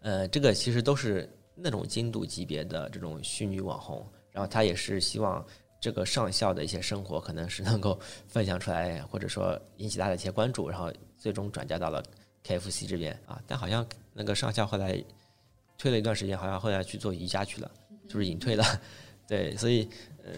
[0.01, 5.45] 呃，这个其实都是那种精度级别的这种虚拟网红，然后他也是希望
[5.79, 12.03] 这个上校的一些生活可能是能够分享出来，或者说引起大家的一些关注，然后最终转嫁到了
[12.45, 13.41] KFC 这边啊。
[13.47, 15.01] 但好像那个上校后来
[15.82, 17.71] 退了一段时间，好像后来去做瑜伽去了，
[18.07, 18.63] 就是隐退了。
[19.27, 19.89] 对，所以
[20.23, 20.32] 呃，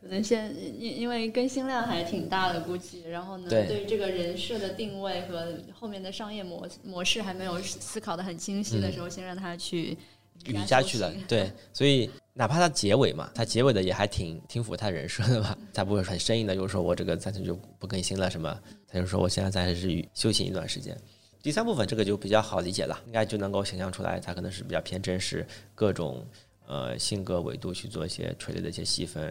[0.00, 9.98] 可能先因因为更新量还挺大的，估计，然后呢，对于这个人设的定位和后面的商业模模式还没有思考的很清晰的时候，先让他去
[10.46, 11.12] 瑜伽去了。
[11.28, 18.58] 对， 所以哪怕他结尾嘛，他结尾的也还挺挺符合他人设的吧，他不会很生硬的，就是说我这个暂时就不更新了什么，
[18.88, 20.96] 他就说我现在暂时是休息一段时间。
[21.44, 26.26] 第三部分这个就比较好理解了，应该就能够想象出来，它可能是比较偏真实，各种。
[26.66, 29.22] 呃，性格维度去做一些垂类的一些细分，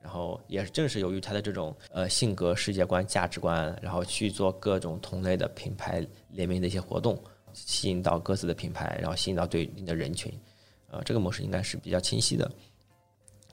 [0.00, 7.20] 然后也正是由于他的这种呃性格、世界观、价值观，然后去做各种同类的品牌联名的一些活动，
[7.52, 10.32] 吸引到各自的品牌，然后吸引到对应的人群，
[10.92, 12.48] 呃，这个模式应该是比较清晰的。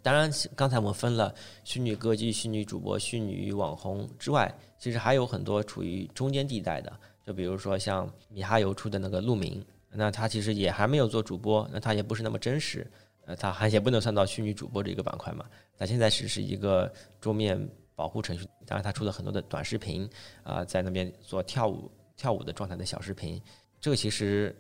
[0.04, 1.34] 当然，刚才我们分了
[1.64, 6.94] 虚拟歌姬、虚拟主播、虚拟网红之外，其实还有很多处于中间地带的，
[7.26, 12.86] 就比如说像米哈游出的那个鹿鸣，那他其实也还没有做主播，那他也不是那么真实。
[13.26, 15.46] 呃，它还也不能算到虚拟主播这个板块嘛？
[15.78, 17.58] 他现在只是一个桌面
[17.96, 20.10] 保护程序，当然它出了很多的短视频
[20.44, 23.42] 啊，在那边做跳舞跳舞的状态的小视频。
[23.80, 24.54] 这个其实，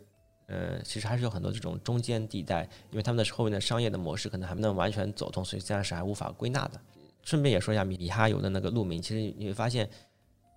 [0.47, 6.79] 呃，其实还是有很多这种中间地带，因为他们的后面的商业的模式可能还没能完全走通，所以暂时还无法归纳的。
[7.23, 9.89] 顺便也说一下米米哈游的那个路名，其实你会发现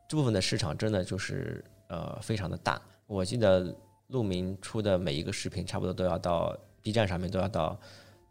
[0.09, 2.81] 这部分的市场真的就是呃非常的大。
[3.07, 3.75] 我记得
[4.09, 6.57] 路明出的每一个视频差不多都要到。
[6.83, 7.77] B 站上面都要到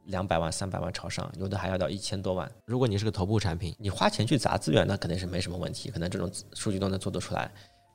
[0.06, 2.50] 两百万、三百万朝上，有的还要到一千多万。
[2.64, 7.52] 如果你是个头部产品，你花钱去砸资源，那肯定是没什么问题，可能这种数据都能做得出来。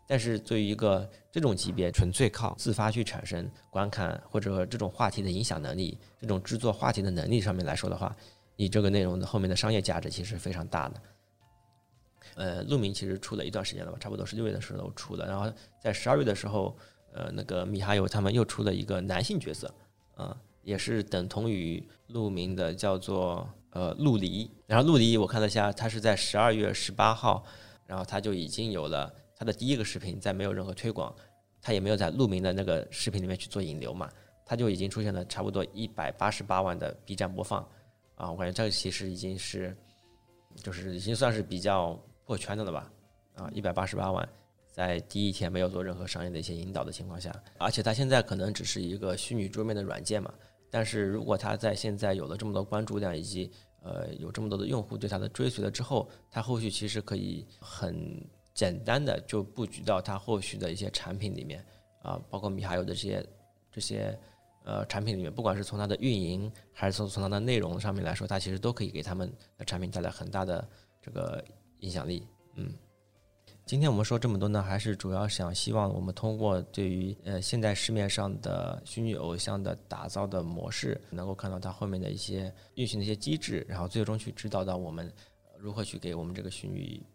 [0.07, 8.15] 但是对于一个这种级别，纯粹靠自发去产生观看或者这种话题的影响能力，这种制作话题的能力上面来说的话，
[8.57, 11.01] 你这个内容的后面的商业价值其实非常大的。
[12.35, 16.77] 呃，陆明其实出了一段时间了吧，差不多十六月的时候出的，然后在十二月的时候，
[17.13, 19.73] 呃，那个米哈游他们又出了一个男性角色，
[20.15, 20.37] 啊。
[20.63, 24.49] 也是等同于陆明的，叫做呃陆离。
[24.67, 27.43] 然后陆离，我看了一下，他是在十二月十八号，
[27.87, 31.13] 然后他就已经有了他的第一个视频，在没有任何推广，
[31.63, 34.11] 他也没有在陆明的那个视频里面去做引流嘛，
[34.45, 37.67] 他就已经出现了差不多一百八十八万的 B 站播放
[38.17, 39.75] 啊，我感觉这个其实已经是，
[40.63, 41.99] 就是已经算是比较
[42.31, 42.93] 破圈的了吧
[43.35, 44.29] 啊，一百八十八万。
[44.71, 50.33] 在第一天没有做任何商业的一些引导的情况下，而且它现在可能只是一个虚拟桌面的软件嘛。
[50.71, 53.51] 但是如果它在现在有了这么多关注量，以及
[53.83, 58.25] 呃有这么多的用户对它的追随了之后，它后续其实可以很
[58.55, 61.67] 简单的就布局到它后续的一些产品里面
[62.03, 63.27] 啊，包括米哈游的这些
[63.73, 64.17] 这些
[64.63, 70.65] 呃产品里面，不管是从它的运营还是从从它的内容上面来说，它其实都可以给他们的产品带来很大的
[71.03, 71.45] 这个
[71.81, 72.73] 影响力，嗯。
[73.67, 85.13] 今天我们说这么多呢，还是主要想希望我们通过对于呃现在市面上的虚拟偶像的打造的模式，能够看到它后面的一些运行的一些机制，然后最终去指导到我们
[85.57, 87.07] 如何去给我们这个虚拟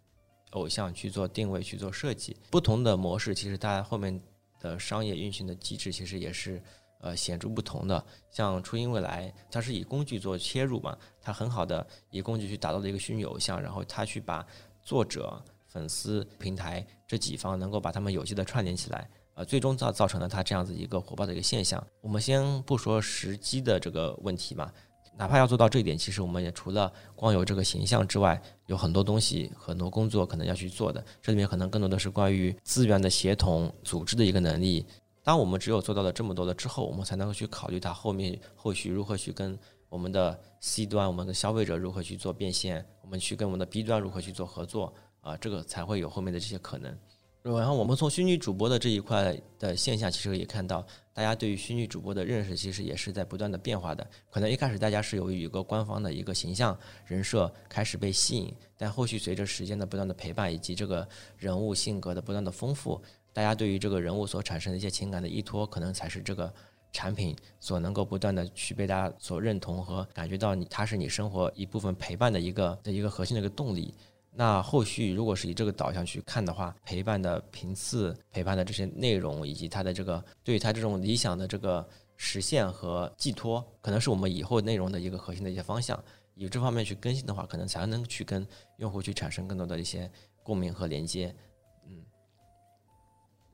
[0.51, 2.38] 偶像去做定位、去做设计。
[2.49, 4.18] 不同的模式，其实它后面
[4.61, 6.61] 的商业运行的机制其实也是
[6.99, 8.03] 呃显著不同的。
[8.29, 14.45] 像初音未来，它是以工具做切入嘛，它很好的以工具去打造了一个虚拟偶像，然后它去把
[14.83, 15.41] 作者。
[15.67, 21.85] 粉丝平台这几方能够把他们有机的串联起来，呃，最终造造成了它这样子一个火爆的一个现象。
[21.99, 24.71] 我们先不说时机的这个问题嘛，
[25.17, 31.03] 哪怕要做到这一点，其实我们也除了光有这个形象之外，有很多东西、很多工作可能要去做的。
[31.21, 34.85] 这里面可能更多的是关于资源的协同、组织的一个能力。
[35.26, 39.57] 当我们只有做到了这么多的之后，我们才能够去考虑它后面后续如何去跟
[39.89, 44.93] 我们的 C 端、我们的消费者如何去做变现，我们去跟我们的 B 端如何去做合作。
[45.21, 46.95] 啊，这个才会有后面的这些可能。
[47.41, 54.07] 然后我们从虚拟主播的这一块的现象，其实也看到，大家对于虚拟主播的认识，其实也是在不断的变化的。
[54.30, 61.07] 可能一开始大家是由于一个官方的一个形象人设开始被吸引，但后续随着时间的不断的陪伴，以及这个
[61.38, 63.01] 人物性格的不断的丰富，
[63.36, 66.51] 大家对于这个人物所产生的一些情感的依托，可能才是这个
[66.93, 73.93] 产品所能够不断的去被大家所认同和感觉到你，它是你生活一部分陪伴的一个的一个核心的一个动力。
[74.31, 86.01] 那后续如果是以这个导向去看的话，陪伴的频次、陪伴的这些内容，以及它的这个对于它这种理想的这个实现和寄托，可能是我们以后内容的一个核心的一些方向。
[86.36, 90.09] 以这方面去更新的话，可能才能去跟用户去产生更多的一些
[90.41, 91.36] 共鸣和连接。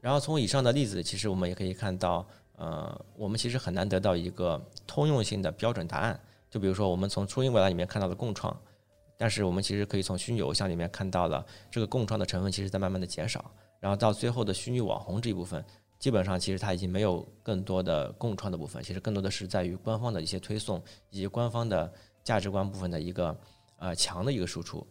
[0.01, 2.27] 然后从以上的例子，其实我们也可以看到，
[2.57, 6.19] 呃，我们其实很难得到一个通用性的标准答案。
[6.49, 8.59] 就比如说，我们从初音未来里面看到的共创，
[9.15, 13.45] 但是我们其实可以从虚拟偶像里面看到了这个共创的成分，其实在慢慢的减少。
[13.79, 15.63] 然后到最后的虚拟网红这一部分，
[15.99, 20.81] 基本上其实它已经没有更多的共创的部分，其实更多的是在于官方的一些推送
[21.11, 21.93] 以及官方的
[22.23, 23.39] 价值观部分的一个
[23.77, 24.85] 呃强的一个输出。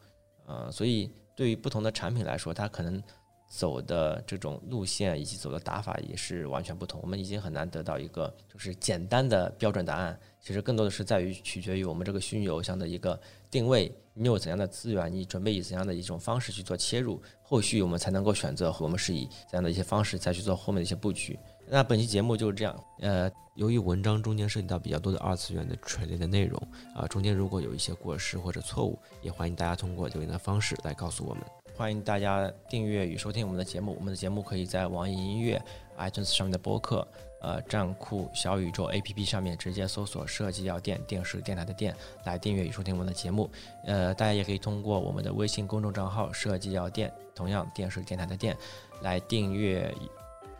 [0.46, 3.02] 呃，所以对于不同的产品来说，它可能。
[3.50, 10.18] 走的这种路线以及走的打法也是完全不同，我们已经很难得到一个就是简单的标准答案。
[10.40, 13.20] 其实更多的是在于取决于我们这个虚拟偶像的一个
[13.50, 21.36] 定位，你有怎样的资源，你准备以怎样的一种方式去做切入，后续我们才能够选择我们是以怎样的一些方式再去做后面的一些布局。
[21.68, 22.84] 那本期节目就是这样。
[23.00, 26.56] 呃，由于文章中间涉及到比较多的二次元的垂类的内容
[26.94, 31.42] 啊，中间如果有一些过失或者错误，也欢迎大家通过留言的方式来告诉我们。
[31.80, 33.96] 欢迎大家订阅与收听我们的节目。
[33.98, 35.58] 我们的节目可以在网易音乐、
[35.98, 37.08] iTunes 上面的播客、
[37.40, 43.50] 呃站酷、小宇宙 APP 上面直接搜索“设计药店”电视电台的店来订阅与收听我们的节目。
[43.86, 48.54] 呃，大家也可以通过我们的微信公众账号“设计药店”，同样电视电台的店
[49.00, 49.90] 来订阅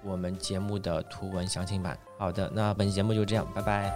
[0.03, 1.99] 我们节目的图文详情版。
[2.17, 3.93] 好的，那本期节目就这样，拜拜。